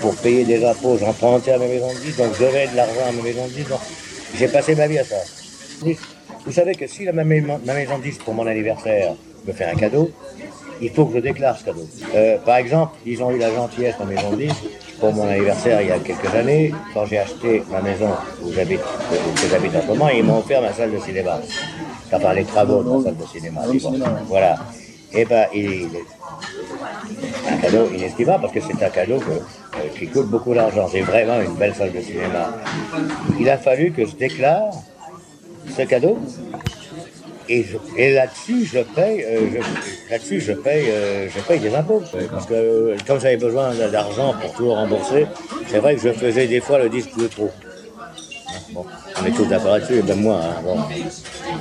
pour, 0.00 0.14
payer 0.16 0.44
des 0.44 0.64
impôts, 0.64 0.96
j'empruntais 0.98 1.52
à 1.52 1.58
ma 1.58 1.66
maison 1.66 1.92
de 1.92 1.98
disques, 1.98 2.18
donc 2.18 2.34
je 2.38 2.44
devais 2.44 2.68
de 2.68 2.76
l'argent 2.76 3.08
à 3.08 3.12
ma 3.12 3.22
maison 3.22 3.46
de 3.46 3.52
disques, 3.52 3.68
donc 3.68 3.80
j'ai 4.36 4.48
passé 4.48 4.74
ma 4.74 4.86
vie 4.86 4.98
à 4.98 5.04
ça. 5.04 5.16
Vous 6.46 6.52
savez 6.52 6.74
que 6.74 6.86
si 6.86 7.04
ma, 7.04 7.24
maison 7.24 7.58
de 7.98 8.02
disques 8.02 8.22
pour 8.22 8.34
mon 8.34 8.46
anniversaire 8.46 9.14
me 9.46 9.52
fait 9.52 9.64
un 9.64 9.74
cadeau, 9.74 10.10
il 10.80 10.90
faut 10.90 11.06
que 11.06 11.16
je 11.16 11.20
déclare 11.20 11.58
ce 11.58 11.64
cadeau. 11.64 11.88
Euh, 12.14 12.38
par 12.38 12.56
exemple, 12.56 12.96
ils 13.06 13.22
ont 13.22 13.30
eu 13.30 13.38
la 13.38 13.52
gentillesse 13.52 13.94
ma 13.98 14.06
maison 14.06 14.30
de 14.32 14.42
disques 14.42 14.64
pour 15.00 15.12
mon 15.12 15.26
anniversaire 15.28 15.80
il 15.80 15.88
y 15.88 15.92
a 15.92 15.98
quelques 15.98 16.32
années, 16.34 16.72
quand 16.92 17.06
j'ai 17.06 17.18
acheté 17.18 17.62
ma 17.70 17.80
maison 17.80 18.10
où 18.42 18.52
j'habite 18.52 18.80
en 18.80 19.82
ce 19.82 19.86
moment, 19.86 20.08
ils 20.08 20.22
m'ont 20.22 20.38
offert 20.38 20.62
ma 20.62 20.72
salle 20.72 20.92
de 20.92 20.98
cinéma 20.98 21.40
enfin 22.14 22.32
les 22.34 22.44
travaux 22.44 22.82
de 22.82 22.98
la 22.98 23.04
salle 23.04 23.16
de 23.16 23.26
cinéma. 23.26 23.60
Voilà. 24.28 24.56
Et 25.12 25.20
eh 25.20 25.24
ben, 25.26 25.46
il, 25.54 25.88
un 27.48 27.56
cadeau 27.58 27.88
inestimable 27.94 28.42
parce 28.42 28.52
que 28.52 28.60
c'est 28.60 28.84
un 28.84 28.90
cadeau 28.90 29.20
euh, 29.20 29.78
qui 29.96 30.08
coûte 30.08 30.26
beaucoup 30.26 30.54
d'argent. 30.54 30.88
C'est 30.90 31.02
vraiment 31.02 31.40
une 31.40 31.54
belle 31.54 31.74
salle 31.74 31.92
de 31.92 32.00
cinéma. 32.00 32.52
Il 33.38 33.48
a 33.48 33.56
fallu 33.56 33.92
que 33.92 34.04
je 34.04 34.16
déclare 34.16 34.72
ce 35.76 35.82
cadeau 35.82 36.18
et, 37.48 37.64
là-dessus, 38.14 38.64
je 38.64 38.80
paye, 38.80 39.22
euh, 39.22 39.60
là-dessus, 40.10 40.40
je 40.40 40.52
paye, 40.52 40.86
euh, 40.88 41.28
je 41.28 41.40
paye 41.40 41.60
des 41.60 41.74
impôts. 41.74 42.02
Parce 42.30 42.46
que 42.46 42.96
comme 43.06 43.20
j'avais 43.20 43.36
besoin 43.36 43.74
d'argent 43.74 44.34
pour 44.40 44.52
tout 44.54 44.70
rembourser, 44.70 45.26
c'est 45.68 45.78
vrai 45.78 45.94
que 45.96 46.00
je 46.00 46.12
faisais 46.12 46.46
des 46.46 46.60
fois 46.60 46.78
le 46.78 46.88
disque 46.88 47.16
de 47.18 47.26
trop. 47.28 47.50
Bon, 48.72 48.84
on 49.20 49.26
est 49.26 49.30
tous 49.30 49.46
d'accord 49.46 49.72
là-dessus, 49.72 50.02
même 50.02 50.20
moi. 50.20 50.40
Hein, 50.42 50.86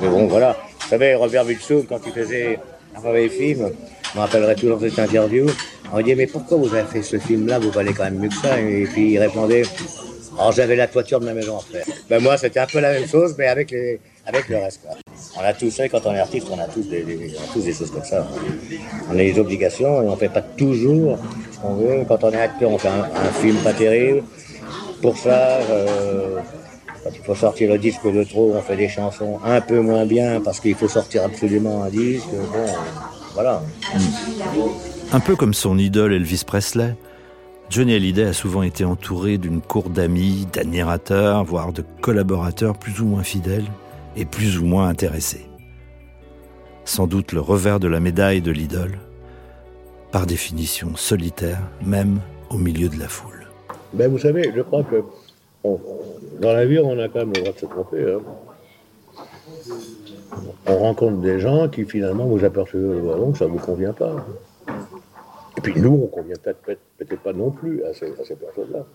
Mais 0.02 0.08
bon, 0.08 0.28
voilà. 0.28 0.56
Vous 0.82 0.90
savez, 0.90 1.16
Robert 1.16 1.46
Wilson, 1.46 1.86
quand 1.88 2.00
il 2.06 2.12
faisait 2.12 2.60
un 2.96 3.02
mauvais 3.02 3.30
film, 3.30 3.70
je 4.14 4.18
me 4.18 4.24
rappellerai 4.24 4.56
toujours 4.56 4.80
cette 4.80 5.00
interview, 5.00 5.48
on 5.92 5.98
lui 5.98 6.04
dit 6.04 6.16
Mais 6.16 6.28
pourquoi 6.28 6.58
vous 6.58 6.74
avez 6.74 6.88
fait 6.88 7.02
ce 7.02 7.18
film-là? 7.18 7.60
Vous 7.60 7.72
valez 7.72 7.94
quand 7.94 8.04
même 8.04 8.20
mieux 8.20 8.30
que 8.30 8.36
ça. 8.36 8.60
Et 8.60 8.86
puis 8.92 9.14
il 9.14 9.20
répondait 9.20 9.64
Alors 10.38 10.52
j'avais 10.52 10.76
la 10.76 10.88
toiture 10.88 11.20
de 11.20 11.26
ma 11.26 11.34
maison 11.34 11.58
à 11.58 11.62
faire. 11.62 11.86
Ben 12.10 12.22
moi, 12.22 12.38
c'était 12.38 12.60
un 12.60 12.68
peu 12.68 12.80
la 12.80 12.92
même 12.94 13.08
chose, 13.08 13.36
mais 13.38 13.48
avec, 13.48 13.72
le 13.72 14.58
reste. 14.58 14.82
On 15.38 15.42
a 15.42 15.54
tous, 15.54 15.82
quand 15.92 16.06
on 16.06 16.14
est 16.14 16.20
artiste, 16.20 16.48
on 16.52 16.60
a 16.60 16.66
tous 16.66 16.88
des, 16.90 17.34
tous 17.54 17.62
des 17.62 17.74
choses 17.74 17.92
comme 17.92 18.04
ça. 18.04 18.28
On 19.10 19.14
a 19.14 19.18
des 19.18 19.40
obligations 19.40 20.02
et 20.04 20.08
on 20.08 20.12
ne 20.12 20.16
fait 20.16 20.30
pas 20.30 20.42
toujours 20.42 21.18
ce 21.52 21.60
qu'on 21.60 21.76
veut. 21.76 22.06
Quand 22.08 22.24
on 22.24 22.32
est 22.32 22.42
acteur, 22.42 22.72
on 22.72 22.78
fait 22.78 22.90
un, 22.90 23.32
film 23.42 23.58
pas 23.58 23.74
terrible. 23.74 24.24
Pour 25.02 25.18
ça, 25.18 25.60
euh, 25.70 26.40
quand 27.04 27.10
il 27.14 27.22
faut 27.22 27.36
sortir 27.36 27.72
le 27.72 27.78
disque 27.78 28.06
de 28.06 28.24
trop, 28.24 28.54
on 28.56 28.62
fait 28.62 28.78
des 28.78 28.88
chansons 28.88 29.40
un 29.44 29.60
peu 29.60 29.80
moins 29.80 30.06
bien 30.06 30.40
parce 30.40 30.60
qu'il 30.60 30.76
faut 30.76 30.88
sortir 30.88 31.24
absolument 31.24 31.84
un 31.84 31.90
disque. 31.90 32.30
Bon, 32.32 32.66
voilà. 33.34 33.62
Un 35.12 35.20
peu 35.20 35.36
comme 35.36 35.54
son 35.54 35.78
idole 35.78 36.14
Elvis 36.14 36.44
Presley, 36.46 36.96
Johnny 37.70 37.96
Hallyday 37.96 38.26
a 38.26 38.34
souvent 38.34 38.64
été 38.64 38.86
entouré 38.86 39.38
d'une 39.38 39.62
cour 39.62 39.90
d'amis, 39.90 40.48
d'admirateurs, 40.54 41.44
voire 41.44 41.74
de 41.74 41.84
collaborateurs 42.02 42.78
plus 42.78 43.02
ou 43.02 43.06
moins 43.06 43.24
fidèles 43.24 43.66
et 44.16 44.26
plus 44.26 44.58
ou 44.58 44.66
moins 44.66 44.88
intéressés. 44.88 45.46
Sans 46.86 47.08
doute 47.08 47.32
le 47.32 47.42
revers 47.42 47.80
de 47.80 47.88
la 47.88 48.00
médaille 48.00 48.42
de 48.42 48.52
l'idole, 48.52 49.00
par 50.12 50.26
définition 50.26 50.96
solitaire, 50.96 51.62
même 51.84 52.20
au 52.50 52.58
milieu 52.58 52.88
de 52.90 53.00
la 53.00 53.08
foule. 53.08 53.48
Ben 53.94 54.12
vous 54.12 54.20
savez, 54.20 54.52
je 54.56 54.62
crois 54.62 54.84
que 54.84 55.04
dans 55.64 56.54
la 56.54 56.66
vie, 56.66 56.80
on 56.80 57.00
a 57.00 57.08
quand 57.08 57.20
même 57.20 57.34
le 57.34 57.42
droit 57.42 57.54
de 57.54 57.60
se 57.60 57.66
tromper. 57.66 58.14
Hein. 58.14 58.22
On 60.66 60.78
rencontre 60.78 61.18
des 61.18 61.40
gens 61.40 61.70
qui 61.70 61.86
finalement 61.86 62.26
vous 62.26 62.44
apercevez 62.44 62.82
le 62.82 63.32
que 63.32 63.38
ça 63.38 63.46
ne 63.46 63.52
vous 63.52 63.60
convient 63.60 63.94
pas. 63.94 64.26
Et 65.58 65.62
puis 65.62 65.80
nous, 65.80 65.92
on 65.92 66.04
ne 66.04 66.08
convient 66.08 66.36
peut-être 66.42 67.22
pas 67.22 67.34
non 67.34 67.52
plus 67.52 67.84
à 67.84 67.94
ces, 67.94 68.08
personnes-là. 68.08 68.86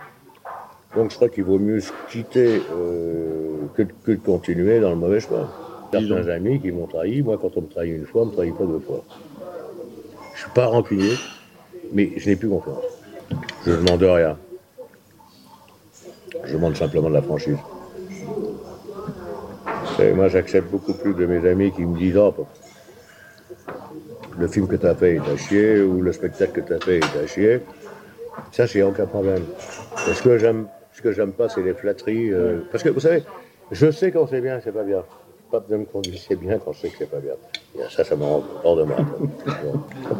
Donc 0.96 1.10
je 1.10 1.16
crois 1.16 1.28
qu'il 1.28 1.44
vaut 1.44 1.58
mieux 1.58 1.80
se 1.80 1.92
quitter 2.10 2.62
euh, 2.72 3.56
que, 3.74 3.82
de 3.82 4.16
continuer 4.16 4.80
dans 4.80 4.90
le 4.90 4.96
mauvais 4.96 5.20
chemin. 5.20 5.48
Certains 5.92 6.28
amis 6.28 6.60
qui 6.60 6.70
m'ont 6.70 6.86
trahi, 6.86 7.22
moi 7.22 7.38
quand 7.40 7.56
on 7.56 7.62
me 7.62 7.68
trahit 7.68 7.94
une 7.94 8.06
fois, 8.06 8.22
on 8.22 8.26
ne 8.26 8.30
me 8.30 8.36
trahit 8.36 8.56
pas 8.56 8.64
deux 8.64 8.80
fois. 8.80 9.04
Je 10.34 10.38
ne 10.38 10.38
suis 10.38 10.50
pas 10.54 10.66
rancunier, 10.66 11.14
mais 11.92 12.12
je 12.16 12.28
n'ai 12.28 12.36
plus 12.36 12.48
confiance. 12.48 12.84
Je 13.64 13.72
ne 13.72 13.76
demande 13.76 14.02
rien. 14.02 14.36
Je 16.48 16.54
demande 16.54 16.76
simplement 16.76 17.08
de 17.10 17.14
la 17.14 17.22
franchise. 17.22 17.58
moi, 20.14 20.28
j'accepte 20.28 20.70
beaucoup 20.70 20.94
plus 20.94 21.14
de 21.14 21.26
mes 21.26 21.46
amis 21.46 21.72
qui 21.72 21.82
me 21.82 21.96
disent 21.96 22.16
oh, 22.16 22.34
le 24.38 24.46
film 24.48 24.66
que 24.66 24.76
tu 24.76 24.86
as 24.86 24.94
fait 24.94 25.16
est 25.16 25.20
à 25.20 25.36
chier 25.36 25.80
ou 25.80 26.00
le 26.00 26.12
spectacle 26.12 26.62
que 26.62 26.66
tu 26.66 26.72
as 26.72 26.78
fait 26.78 26.98
est 26.98 27.18
à 27.22 27.26
chier. 27.26 27.60
Ça, 28.52 28.66
j'ai 28.66 28.82
aucun 28.82 29.06
problème. 29.06 29.44
ce 29.96 30.22
que 30.22 30.38
j'aime, 30.38 30.66
ce 30.92 31.02
que 31.02 31.12
j'aime 31.12 31.32
pas, 31.32 31.48
c'est 31.48 31.62
les 31.62 31.74
flatteries. 31.74 32.32
Euh, 32.32 32.60
parce 32.70 32.82
que 32.82 32.88
vous 32.88 33.00
savez, 33.00 33.24
je 33.70 33.90
sais 33.90 34.10
quand 34.10 34.26
c'est 34.26 34.40
bien, 34.40 34.60
c'est 34.62 34.72
pas 34.72 34.84
bien. 34.84 35.04
Pas 35.50 35.60
besoin 35.60 35.78
de 35.78 35.84
me 35.84 36.02
dire 36.02 36.20
c'est 36.26 36.36
bien 36.36 36.58
quand 36.58 36.72
je 36.72 36.80
sais 36.80 36.88
que 36.88 36.96
c'est 36.98 37.10
pas 37.10 37.20
bien. 37.20 37.32
ça, 37.90 38.04
ça 38.04 38.16
me 38.16 38.22
rend 38.22 38.44
hors 38.64 38.76
de 38.76 38.84
moi. 38.84 38.98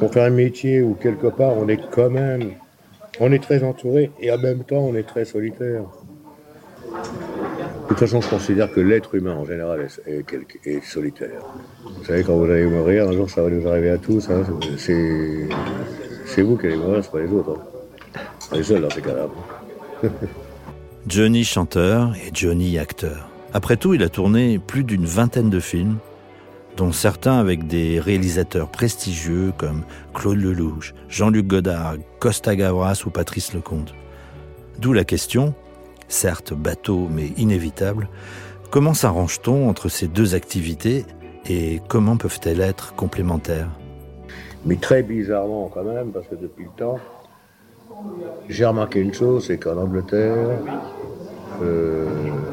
On 0.01 0.09
fait 0.09 0.23
un 0.23 0.31
métier 0.31 0.83
où 0.83 0.95
quelque 0.95 1.29
part 1.29 1.57
on 1.57 1.69
est 1.69 1.81
quand 1.91 2.11
même, 2.11 2.53
on 3.21 3.31
est 3.33 3.43
très 3.43 3.63
entouré 3.63 4.11
et 4.21 4.33
en 4.33 4.39
même 4.39 4.65
temps 4.65 4.81
on 4.81 4.95
est 4.95 5.07
très 5.07 5.25
solitaire. 5.25 5.85
De 6.89 7.95
toute 7.95 7.99
façon, 7.99 8.21
je 8.21 8.29
considère 8.29 8.73
que 8.73 8.81
l'être 8.81 9.15
humain 9.15 9.35
en 9.35 9.45
général 9.45 9.87
est, 10.07 10.85
solitaire. 10.85 11.41
Vous 11.85 12.05
savez, 12.05 12.23
quand 12.23 12.37
vous 12.37 12.45
allez 12.45 12.67
mourir, 12.67 13.09
un 13.09 13.13
jour 13.13 13.31
ça 13.31 13.43
va 13.43 13.51
nous 13.51 13.67
arriver 13.67 13.91
à 13.91 13.99
tous. 13.99 14.29
Hein. 14.29 14.43
c'est 14.77 16.43
vous 16.43 16.57
qui 16.57 16.67
allez 16.67 16.77
mourir, 16.77 17.03
c'est 17.03 17.11
pas 17.11 17.21
les 17.21 17.33
autres. 17.33 17.59
Hein. 17.59 18.21
Les 18.53 18.63
seuls 18.63 18.83
dans 18.83 18.91
ces 18.91 19.03
cas-là. 19.03 19.29
Johnny 21.07 21.45
chanteur 21.45 22.15
et 22.17 22.31
Johnny 22.33 22.79
acteur. 22.79 23.29
Après 23.55 23.77
tout, 23.77 23.95
il 23.95 24.03
a 24.03 24.11
tourné 24.11 24.59
plus 24.59 24.85
d'une 24.85 25.07
vingtaine 25.07 25.49
de 25.49 25.61
films, 25.61 25.97
dont 26.77 26.93
certains 26.93 27.39
avec 27.39 27.67
des 27.67 27.99
réalisateurs 27.99 28.71
prestigieux 28.71 29.53
comme 29.57 29.85
Claude 30.15 30.37
Lelouch, 30.37 30.95
Jean-Luc 31.09 31.47
Godard, 31.47 31.97
Costa 32.21 32.55
Gavras 32.55 33.03
ou 33.07 33.11
Patrice 33.11 33.55
Lecomte. 33.55 33.95
D'où 34.79 34.93
la 34.93 35.05
question, 35.05 35.55
certes 36.09 36.55
bateau 36.55 37.09
mais 37.11 37.29
inévitable, 37.37 38.09
comment 38.71 38.95
s'arrange-t-on 38.95 39.69
entre 39.69 39.89
ces 39.89 40.09
deux 40.09 40.35
activités 40.35 41.05
et 41.49 41.81
comment 41.89 42.17
peuvent-elles 42.17 42.61
être 42.61 42.95
complémentaires? 42.95 43.69
Mais 44.65 44.77
très 44.77 45.03
bizarrement 45.03 45.71
quand 45.73 45.85
même, 45.85 46.11
parce 46.11 46.27
que 46.27 46.35
depuis 46.35 46.65
le 46.65 46.71
temps, 46.77 46.99
j'ai 48.49 48.65
remarqué 48.65 49.01
une 49.01 49.15
chose, 49.15 49.47
c'est 49.47 49.59
qu'en 49.59 49.77
Angleterre, 49.77 50.37
euh, 51.63 52.07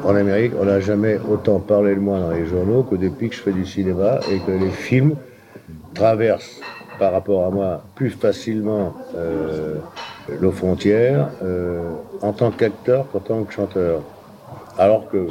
en 0.04 0.14
Amérique, 0.14 0.52
on 0.58 0.64
n'a 0.64 0.80
jamais 0.80 1.18
autant 1.28 1.60
parlé 1.60 1.94
de 1.94 2.00
moi 2.00 2.18
dans 2.18 2.30
les 2.30 2.46
journaux 2.46 2.82
que 2.82 2.96
depuis 2.96 3.28
que 3.28 3.36
je 3.36 3.42
fais 3.42 3.52
du 3.52 3.66
cinéma 3.66 4.20
et 4.30 4.38
que 4.40 4.50
les 4.50 4.70
films 4.70 5.16
traversent 5.94 6.60
par 6.98 7.12
rapport 7.12 7.44
à 7.44 7.50
moi 7.50 7.82
plus 7.94 8.10
facilement 8.10 8.94
euh, 9.14 9.76
nos 10.40 10.52
frontières 10.52 11.30
euh, 11.42 11.80
en 12.22 12.32
tant 12.32 12.50
qu'acteur 12.50 13.08
qu'en 13.10 13.20
tant 13.20 13.44
que 13.44 13.52
chanteur. 13.52 14.02
Alors 14.78 15.08
que 15.08 15.28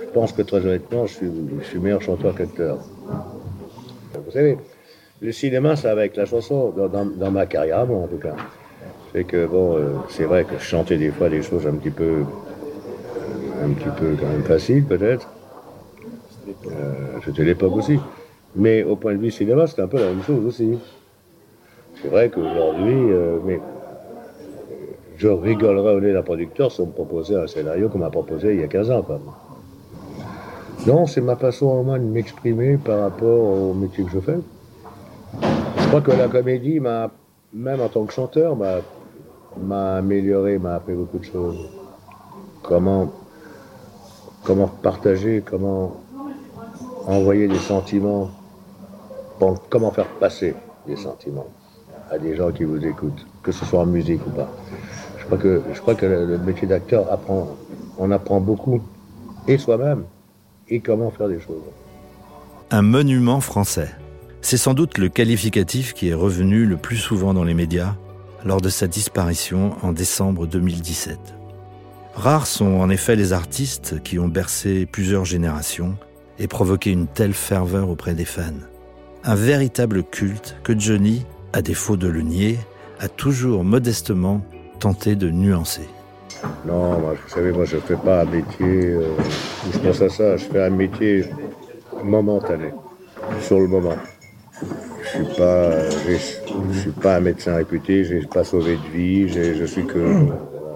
je 0.00 0.06
pense 0.12 0.32
que 0.32 0.42
très 0.42 0.58
honnêtement, 0.58 1.06
je 1.06 1.14
suis, 1.14 1.30
je 1.60 1.64
suis 1.64 1.78
meilleur 1.78 2.02
chanteur 2.02 2.34
qu'acteur. 2.34 2.78
Vous 4.14 4.30
savez, 4.30 4.58
le 5.20 5.32
cinéma, 5.32 5.74
va 5.74 5.90
avec 5.90 6.16
la 6.16 6.26
chanson, 6.26 6.72
dans, 6.72 7.30
ma 7.30 7.46
carrière 7.46 7.86
moi 7.86 7.98
en 7.98 8.06
tout 8.06 8.18
cas. 8.18 8.34
C'est 9.12 9.24
que 9.24 9.46
bon, 9.46 9.76
euh, 9.76 9.94
c'est 10.08 10.24
vrai 10.24 10.44
que 10.44 10.58
je 10.58 10.64
chantais 10.64 10.96
des 10.96 11.10
fois 11.10 11.28
des 11.28 11.42
choses 11.42 11.66
un 11.66 11.74
petit 11.74 11.90
peu, 11.90 12.24
un 13.62 13.70
petit 13.70 13.88
peu 13.96 14.16
quand 14.20 14.28
même 14.28 14.44
faciles 14.44 14.84
peut-être. 14.84 15.28
Euh, 16.66 17.18
C'était 17.24 17.44
l'époque 17.44 17.76
aussi. 17.76 17.98
Mais 18.56 18.84
au 18.84 18.96
point 18.96 19.14
de 19.14 19.18
vue 19.18 19.30
cinéma, 19.30 19.66
c'était 19.66 19.82
un 19.82 19.88
peu 19.88 19.98
la 19.98 20.08
même 20.08 20.22
chose 20.22 20.44
aussi. 20.46 20.78
C'est 22.00 22.08
vrai 22.08 22.28
qu'aujourd'hui, 22.28 23.12
euh, 23.12 23.38
mais 23.44 23.56
euh, 23.56 23.58
je 25.24 25.30
rigolerais 25.30 25.94
au 25.94 26.00
nez 26.00 26.12
d'un 26.12 26.22
producteur 26.22 26.70
si 26.70 26.82
on 26.82 26.86
me 26.86 26.92
proposait 26.92 27.36
un 27.36 27.46
scénario 27.46 27.88
qu'on 27.88 27.96
m'a 27.96 28.10
proposé 28.10 28.52
il 28.52 28.60
y 28.60 28.62
a 28.62 28.68
15 28.68 28.90
ans. 28.90 29.00
Quoi. 29.00 29.18
Non, 30.86 31.06
c'est 31.06 31.22
ma 31.22 31.34
façon 31.34 31.64
au 31.64 31.82
moins 31.82 31.98
de 31.98 32.04
m'exprimer 32.04 32.76
par 32.76 33.00
rapport 33.00 33.42
au 33.42 33.72
métier 33.72 34.04
que 34.04 34.10
je 34.10 34.20
fais. 34.20 34.36
Je 35.78 35.88
crois 35.88 36.02
que 36.02 36.10
la 36.10 36.28
comédie 36.28 36.78
m'a, 36.78 37.10
même 37.54 37.80
en 37.80 37.88
tant 37.88 38.04
que 38.04 38.12
chanteur, 38.12 38.54
m'a, 38.54 38.80
m'a 39.62 39.96
amélioré, 39.96 40.58
m'a 40.58 40.74
appris 40.74 40.92
beaucoup 40.92 41.16
de 41.16 41.24
choses. 41.24 41.70
Comment, 42.62 43.10
comment 44.42 44.68
partager, 44.68 45.42
comment 45.42 46.02
envoyer 47.06 47.48
des 47.48 47.60
sentiments, 47.60 48.28
comment 49.70 49.90
faire 49.90 50.08
passer 50.20 50.54
des 50.86 50.96
sentiments 50.96 51.46
à 52.10 52.18
des 52.18 52.36
gens 52.36 52.52
qui 52.52 52.64
vous 52.64 52.84
écoutent, 52.84 53.26
que 53.42 53.52
ce 53.52 53.64
soit 53.64 53.80
en 53.80 53.86
musique 53.86 54.20
ou 54.26 54.30
pas. 54.30 54.50
Je 55.30 55.80
crois 55.80 55.94
que, 55.94 56.06
le, 56.06 56.26
le 56.26 56.38
métier 56.38 56.66
d'acteur 56.66 57.10
apprend, 57.12 57.56
on 57.98 58.10
apprend 58.10 58.40
beaucoup, 58.40 58.80
et 59.48 59.58
soi-même, 59.58 60.04
et 60.68 60.80
comment 60.80 61.10
faire 61.10 61.28
des 61.28 61.40
choses. 61.40 61.62
Un 62.70 62.82
monument 62.82 63.40
français. 63.40 63.90
C'est 64.40 64.56
sans 64.56 64.74
doute 64.74 64.98
le 64.98 65.08
qualificatif 65.08 65.94
qui 65.94 66.08
est 66.08 66.14
revenu 66.14 66.66
le 66.66 66.76
plus 66.76 66.96
souvent 66.96 67.34
dans 67.34 67.44
les 67.44 67.54
médias 67.54 67.94
lors 68.44 68.60
de 68.60 68.68
sa 68.68 68.86
disparition 68.86 69.72
en 69.82 69.92
décembre 69.92 70.46
2017. 70.46 71.18
Rares 72.14 72.46
sont 72.46 72.80
en 72.80 72.90
effet 72.90 73.16
les 73.16 73.32
artistes 73.32 74.02
qui 74.02 74.18
ont 74.18 74.28
bercé 74.28 74.86
plusieurs 74.86 75.24
générations 75.24 75.96
et 76.38 76.46
provoqué 76.46 76.90
une 76.90 77.06
telle 77.06 77.32
ferveur 77.32 77.88
auprès 77.88 78.14
des 78.14 78.24
fans. 78.24 78.52
Un 79.24 79.34
véritable 79.34 80.04
culte 80.04 80.56
que 80.62 80.78
Johnny, 80.78 81.24
à 81.52 81.62
défaut 81.62 81.96
de 81.96 82.08
le 82.08 82.20
nier, 82.20 82.58
a 83.00 83.08
toujours 83.08 83.64
modestement 83.64 84.42
tenté 84.78 85.16
de 85.16 85.30
nuancer. 85.30 85.88
Non, 86.66 86.98
moi, 86.98 87.14
vous 87.14 87.28
savez, 87.34 87.52
moi, 87.52 87.64
je 87.64 87.78
fais 87.78 87.96
pas 87.96 88.22
un 88.22 88.24
métier 88.24 88.86
euh, 88.86 89.08
où 89.66 89.72
je 89.72 89.78
pense 89.78 90.02
à 90.02 90.08
ça. 90.08 90.36
Je 90.36 90.44
fais 90.44 90.62
un 90.62 90.70
métier 90.70 91.24
momentané, 92.02 92.70
sur 93.40 93.60
le 93.60 93.66
moment. 93.66 93.96
Je 95.02 95.08
suis 95.08 95.36
pas, 95.36 95.42
euh, 95.42 95.90
je 96.72 96.78
suis 96.78 96.90
pas 96.90 97.16
un 97.16 97.20
médecin 97.20 97.56
réputé. 97.56 98.04
J'ai 98.04 98.20
pas 98.26 98.44
sauvé 98.44 98.76
de 98.76 98.96
vie. 98.96 99.28
Je 99.28 99.64
suis 99.64 99.86
que, 99.86 100.26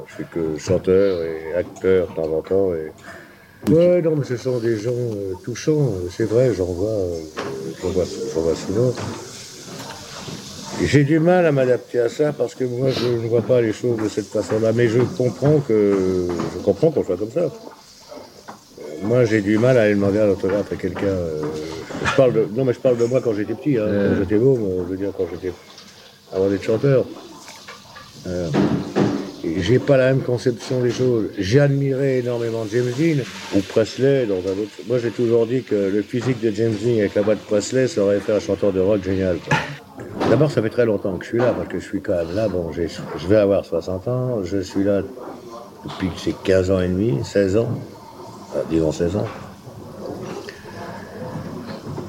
je 0.06 0.14
suis 0.14 0.24
que 0.24 0.58
chanteur 0.58 1.22
et 1.22 1.54
acteur 1.54 2.08
de 2.08 2.14
temps 2.14 2.36
en 2.36 2.40
temps. 2.40 2.74
Et... 2.74 2.92
Ouais, 3.66 4.00
non, 4.00 4.16
mais 4.16 4.24
ce 4.24 4.36
sont 4.36 4.58
des 4.58 4.76
gens 4.78 4.90
euh, 4.90 5.34
touchants. 5.44 5.90
C'est 6.10 6.24
vrai, 6.24 6.54
j'en 6.54 6.64
vois, 6.64 6.88
euh, 6.88 7.20
j'en 7.82 7.88
vois, 7.88 8.04
j'en 8.34 8.40
vois 8.40 8.54
souvent. 8.54 8.94
J'ai 10.84 11.04
du 11.04 11.18
mal 11.18 11.44
à 11.44 11.52
m'adapter 11.52 11.98
à 11.98 12.08
ça 12.08 12.32
parce 12.32 12.54
que 12.54 12.64
moi 12.64 12.88
je 12.90 13.06
ne 13.08 13.28
vois 13.28 13.42
pas 13.42 13.60
les 13.60 13.72
choses 13.72 13.98
de 14.02 14.08
cette 14.08 14.26
façon-là, 14.28 14.72
mais 14.72 14.88
je 14.88 15.00
comprends 15.00 15.58
que 15.58 16.28
je 16.54 16.58
comprends 16.62 16.90
qu'on 16.90 17.04
soit 17.04 17.16
comme 17.16 17.30
ça. 17.32 17.40
Euh, 17.40 17.48
Moi 19.02 19.24
j'ai 19.24 19.40
du 19.40 19.58
mal 19.58 19.76
à 19.76 19.82
aller 19.82 19.94
demander 19.94 20.20
un 20.20 20.28
autographe 20.28 20.72
à 20.72 20.76
quelqu'un. 20.76 21.06
euh, 21.06 21.42
je 22.06 22.14
parle 22.16 22.32
de 22.32 22.46
non 22.54 22.64
mais 22.64 22.72
je 22.72 22.78
parle 22.78 22.96
de 22.96 23.04
moi 23.04 23.20
quand 23.22 23.34
j'étais 23.34 23.54
petit, 23.54 23.76
hein, 23.76 23.86
quand 23.86 24.16
j'étais 24.20 24.36
beau, 24.38 24.56
je 24.86 24.90
veux 24.90 24.96
dire 24.96 25.10
quand 25.16 25.26
j'étais 25.32 25.52
avant 26.32 26.48
d'être 26.48 26.62
chanteur. 26.64 27.04
Euh, 28.28 28.48
j'ai 29.60 29.78
pas 29.80 29.96
la 29.96 30.12
même 30.12 30.22
conception 30.22 30.80
des 30.80 30.90
choses. 30.90 31.26
J'ai 31.38 31.58
admiré 31.60 32.18
énormément 32.18 32.64
James 32.70 32.92
Dean 32.98 33.22
ou 33.56 33.60
Presley 33.60 34.26
dans 34.26 34.36
un 34.36 34.52
autre. 34.62 34.70
Moi 34.86 34.98
j'ai 34.98 35.10
toujours 35.10 35.46
dit 35.46 35.64
que 35.64 35.74
le 35.74 36.02
physique 36.02 36.40
de 36.40 36.50
James 36.52 36.74
Dean 36.82 37.00
avec 37.00 37.14
la 37.16 37.22
voix 37.22 37.34
de 37.34 37.40
Presley 37.40 37.88
ça 37.88 38.00
aurait 38.02 38.20
fait 38.20 38.32
un 38.32 38.40
chanteur 38.40 38.72
de 38.72 38.80
rock 38.80 39.02
génial. 39.04 39.38
quoi. 39.38 39.56
D'abord, 40.30 40.50
ça 40.50 40.60
fait 40.60 40.68
très 40.68 40.84
longtemps 40.84 41.16
que 41.16 41.24
je 41.24 41.30
suis 41.30 41.38
là, 41.38 41.54
parce 41.56 41.68
que 41.68 41.78
je 41.78 41.84
suis 41.84 42.00
quand 42.02 42.14
même 42.14 42.34
là. 42.34 42.48
Bon, 42.48 42.70
je 42.72 43.26
vais 43.26 43.36
avoir 43.36 43.64
60 43.64 44.08
ans, 44.08 44.42
je 44.44 44.58
suis 44.58 44.84
là 44.84 45.02
depuis 45.84 46.08
que 46.08 46.18
j'ai 46.22 46.34
15 46.44 46.70
ans 46.70 46.80
et 46.80 46.88
demi, 46.88 47.18
16 47.24 47.56
ans, 47.56 47.68
disons 48.70 48.92
16 48.92 49.16
ans. 49.16 49.26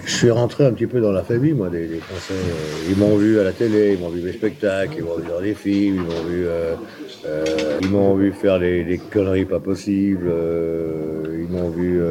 Je 0.03 0.15
suis 0.15 0.31
rentré 0.31 0.65
un 0.65 0.71
petit 0.73 0.87
peu 0.87 0.99
dans 0.99 1.11
la 1.11 1.23
famille, 1.23 1.53
moi, 1.53 1.69
des, 1.69 1.87
des 1.87 1.99
Français. 1.99 2.33
euh, 2.33 2.89
Ils 2.89 2.97
m'ont 2.97 3.15
vu 3.15 3.39
à 3.39 3.43
la 3.43 3.51
télé, 3.51 3.93
ils 3.93 3.99
m'ont 3.99 4.09
vu 4.09 4.21
mes 4.21 4.33
spectacles, 4.33 4.95
ils 4.97 5.03
m'ont 5.03 5.15
vu 5.15 5.27
dans 5.29 5.39
des 5.39 5.53
films, 5.53 5.95
ils 5.95 6.01
m'ont 6.01 6.23
vu, 6.27 6.45
euh, 6.47 6.75
euh, 7.25 8.15
vu 8.17 8.33
faire 8.33 8.59
des, 8.59 8.99
conneries 9.11 9.45
pas 9.45 9.59
possibles, 9.59 10.29
ils 11.39 11.47
m'ont 11.47 11.69
vu. 11.69 12.01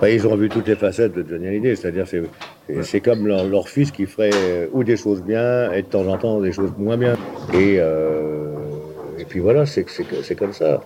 Enfin, 0.00 0.08
ils 0.08 0.26
ont 0.26 0.34
vu 0.34 0.48
toutes 0.48 0.66
les 0.66 0.76
facettes 0.76 1.12
de 1.14 1.22
Johnny 1.28 1.46
Hallyday, 1.48 1.76
c'est-à-dire 1.76 2.06
c'est 2.08 2.22
c'est- 2.82 3.00
comme 3.00 3.26
leur, 3.26 3.44
leur 3.46 3.68
fils 3.68 3.90
qui 3.90 4.06
ferait 4.06 4.30
euh, 4.32 4.66
ou 4.72 4.82
des 4.82 4.96
choses 4.96 5.22
bien 5.22 5.70
et 5.72 5.82
de 5.82 5.88
temps 5.88 6.06
en 6.06 6.16
temps 6.16 6.40
des 6.40 6.52
choses 6.52 6.72
moins 6.78 6.96
bien. 6.96 7.16
Et, 7.52 7.76
euh, 7.78 8.54
et 9.18 9.26
puis 9.26 9.40
voilà, 9.40 9.66
c'est 9.66 9.84
c'est 9.90 10.04
que- 10.04 10.22
c'est 10.22 10.36
comme 10.36 10.54
ça. 10.54 10.82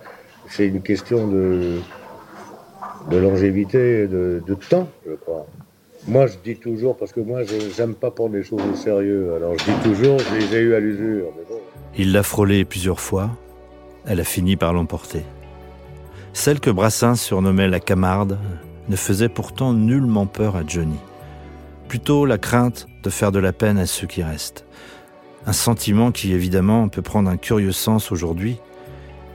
C'est 0.49 0.67
une 0.67 0.81
question 0.81 1.27
de, 1.29 1.77
de 3.09 3.17
longévité, 3.17 4.05
de, 4.07 4.43
de 4.45 4.53
temps, 4.55 4.89
je 5.07 5.13
crois. 5.13 5.45
Moi, 6.09 6.27
je 6.27 6.35
dis 6.43 6.57
toujours, 6.57 6.97
parce 6.97 7.13
que 7.13 7.21
moi, 7.21 7.43
je 7.43 7.55
j'aime 7.73 7.95
pas 7.95 8.11
prendre 8.11 8.35
les 8.35 8.43
choses 8.43 8.61
au 8.69 8.75
sérieux, 8.75 9.33
alors 9.37 9.53
je 9.57 9.63
dis 9.63 9.79
toujours, 9.95 10.19
je 10.19 10.35
les 10.35 10.55
ai 10.57 10.59
eu 10.59 10.73
à 10.75 10.79
l'usure. 10.81 11.27
mais 11.37 11.43
bon. 11.49 11.61
Il 11.97 12.11
l'a 12.11 12.21
frôlée 12.23 12.65
plusieurs 12.65 12.99
fois. 12.99 13.29
Elle 14.05 14.19
a 14.19 14.25
fini 14.25 14.57
par 14.57 14.73
l'emporter. 14.73 15.21
Celle 16.33 16.59
que 16.59 16.69
Brassens 16.69 17.15
surnommait 17.15 17.69
la 17.69 17.79
Camarde 17.79 18.37
ne 18.89 18.95
faisait 18.95 19.29
pourtant 19.29 19.73
nullement 19.73 20.25
peur 20.25 20.55
à 20.55 20.63
Johnny. 20.65 20.99
Plutôt 21.87 22.25
la 22.25 22.37
crainte 22.37 22.87
de 23.03 23.09
faire 23.09 23.31
de 23.31 23.39
la 23.39 23.53
peine 23.53 23.77
à 23.77 23.85
ceux 23.85 24.07
qui 24.07 24.23
restent. 24.23 24.65
Un 25.47 25.53
sentiment 25.53 26.11
qui 26.11 26.33
évidemment 26.33 26.87
peut 26.89 27.01
prendre 27.01 27.29
un 27.29 27.37
curieux 27.37 27.71
sens 27.71 28.11
aujourd'hui, 28.11 28.59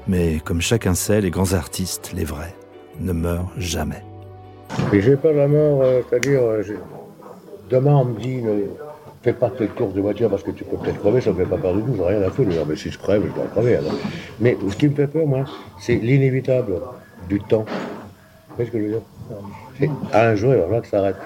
mais 0.08 0.40
comme 0.44 0.60
chacun 0.60 0.94
sait, 0.94 1.20
les 1.20 1.30
grands 1.30 1.52
artistes, 1.52 2.12
les 2.14 2.24
vrais, 2.24 2.54
ne 3.00 3.12
meurent 3.12 3.52
jamais. 3.56 4.02
Et 4.92 5.00
j'ai 5.00 5.16
pas 5.16 5.32
la 5.32 5.46
mort, 5.46 5.82
euh, 5.82 6.00
c'est-à-dire, 6.08 6.42
euh, 6.42 6.62
demain 7.70 7.94
on 7.94 8.04
me 8.06 8.18
dit, 8.18 8.42
ne 8.42 8.66
fais 9.22 9.32
pas 9.32 9.50
tes 9.50 9.66
courses 9.66 9.94
de 9.94 10.00
voiture 10.00 10.30
parce 10.30 10.42
que 10.42 10.50
tu 10.50 10.64
peux 10.64 10.76
peut-être 10.76 10.98
crever, 10.98 11.20
ça 11.20 11.30
me 11.32 11.36
fait 11.36 11.48
pas 11.48 11.58
peur 11.58 11.74
du 11.74 11.82
tout, 11.82 11.94
j'ai 11.96 12.02
rien 12.02 12.22
à 12.22 12.30
foutre. 12.30 12.50
Mais 12.68 12.76
si 12.76 12.90
je 12.90 12.98
crève, 12.98 13.22
je 13.26 13.32
dois 13.34 13.46
crever 13.52 13.76
alors. 13.76 13.94
Mais 14.40 14.56
ce 14.68 14.76
qui 14.76 14.88
me 14.88 14.94
fait 14.94 15.06
peur, 15.06 15.26
moi, 15.26 15.44
c'est 15.78 15.96
l'inévitable 15.96 16.80
du 17.28 17.40
temps. 17.40 17.66
Ce 18.66 18.70
que 18.70 18.78
je 18.78 18.84
veux 18.84 18.90
dire 18.90 19.02
C'est 19.78 19.90
un 20.12 20.34
jour, 20.34 20.52
il 20.52 20.56
va 20.58 20.62
falloir 20.64 20.82
que 20.82 20.88
ça 20.88 20.98
arrête. 20.98 21.16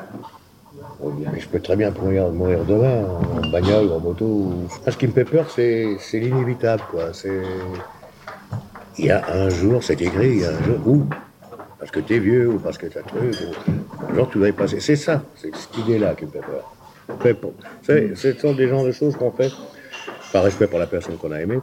Mais 1.33 1.41
je 1.41 1.49
peux 1.49 1.61
très 1.61 1.77
bien 1.77 1.91
mourir, 1.91 2.31
mourir 2.31 2.65
demain, 2.65 3.05
en 3.43 3.51
bagnole, 3.51 3.93
en 3.93 3.99
moto. 3.99 4.25
ou- 4.25 4.69
ce 4.89 4.97
qui 4.97 5.07
me 5.07 5.13
fait 5.13 5.25
peur, 5.25 5.51
c'est 5.51 5.97
l'inévitable, 6.13 6.83
quoi. 6.91 7.13
C'est... 7.13 7.43
Il 8.99 9.07
y 9.07 9.11
a 9.11 9.25
un 9.33 9.49
jour, 9.49 9.83
c'est 9.83 10.01
écrit, 10.01 10.29
il 10.31 10.41
y 10.41 10.45
a 10.45 10.51
un 10.51 10.63
jour 10.63 10.79
où 10.87 11.05
parce 11.85 11.91
que 11.91 12.01
t'es 12.01 12.19
vieux 12.19 12.49
ou 12.49 12.59
parce 12.59 12.79
que 12.79 12.87
t'as 12.87 13.03
truc. 13.03 13.37
Ou... 13.69 14.13
Alors 14.13 14.31
tu 14.31 14.39
vas 14.39 14.49
y 14.49 14.53
passer. 14.53 14.81
C'est 14.81 14.97
ça, 14.97 15.23
c'est 15.37 15.55
cette 15.55 15.77
idée-là 15.79 16.15
qui 16.15 16.25
me 16.27 16.31
fait 16.31 17.35
peur. 17.35 17.51
Ce 17.83 18.33
sont 18.39 18.55
des 18.55 18.69
genres 18.69 18.85
de 18.85 18.93
choses 18.93 19.17
qu'on 19.17 19.33
fait 19.33 19.51
par 20.33 20.45
respect 20.45 20.67
pour 20.67 20.79
la 20.79 20.87
personne 20.87 21.17
qu'on 21.17 21.33
a 21.33 21.41
aimée, 21.41 21.59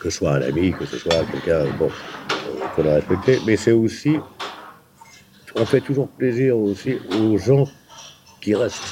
que 0.00 0.10
ce 0.10 0.18
soit 0.18 0.34
un 0.34 0.42
ami, 0.42 0.72
que 0.72 0.84
ce 0.84 0.98
soit 0.98 1.24
quelqu'un 1.32 1.64
bon, 1.78 1.86
euh, 1.88 2.66
qu'on 2.76 2.88
a 2.88 2.94
respecté, 2.94 3.40
mais 3.46 3.56
c'est 3.56 3.72
aussi, 3.72 4.18
on 5.60 5.64
fait 5.64 5.80
toujours 5.80 6.08
plaisir 6.08 6.56
aussi 6.56 6.98
aux 7.20 7.36
gens 7.38 7.64
qui 8.40 8.54
restent 8.54 8.82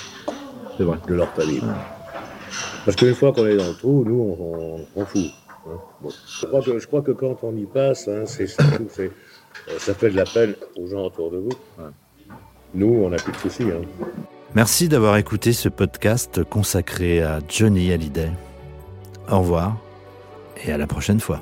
C'est 0.76 0.84
vrai. 0.84 0.98
de 1.08 1.14
leur 1.14 1.28
famille. 1.34 1.62
Parce 2.84 2.96
qu'une 2.96 3.14
fois 3.14 3.32
qu'on 3.32 3.46
est 3.46 3.56
dans 3.56 3.66
le 3.68 3.74
trou, 3.74 4.04
nous, 4.06 4.36
on, 4.38 4.76
on, 4.76 4.86
on 5.02 5.04
fout. 5.04 5.22
hein. 5.66 5.70
Bon. 6.00 6.10
Je, 6.40 6.46
crois 6.46 6.62
que, 6.62 6.78
je 6.78 6.86
crois 6.86 7.02
que 7.02 7.10
quand 7.12 7.38
on 7.42 7.56
y 7.56 7.64
passe, 7.66 8.08
hein, 8.08 8.24
c'est- 8.26 8.56
euh, 8.60 9.08
ça 9.78 9.94
fait 9.94 10.10
de 10.10 10.16
la 10.16 10.24
peine 10.24 10.54
aux 10.78 10.86
gens 10.86 11.04
autour 11.06 11.30
de 11.30 11.38
vous. 11.38 11.52
Nous, 12.74 12.86
on 13.04 13.08
n'a 13.10 13.16
plus 13.16 13.32
de 13.32 13.38
soucis. 13.38 13.64
hein. 13.64 13.80
Merci 14.54 14.88
d'avoir 14.88 15.16
écouté 15.16 15.52
ce 15.52 15.68
podcast 15.68 16.44
consacré 16.44 17.22
à 17.22 17.40
Johnny 17.48 17.92
Hallyday. 17.92 18.30
Au 19.30 19.40
revoir 19.40 19.76
et 20.64 20.72
à 20.72 20.78
la 20.78 20.86
prochaine 20.86 21.20
fois. 21.20 21.40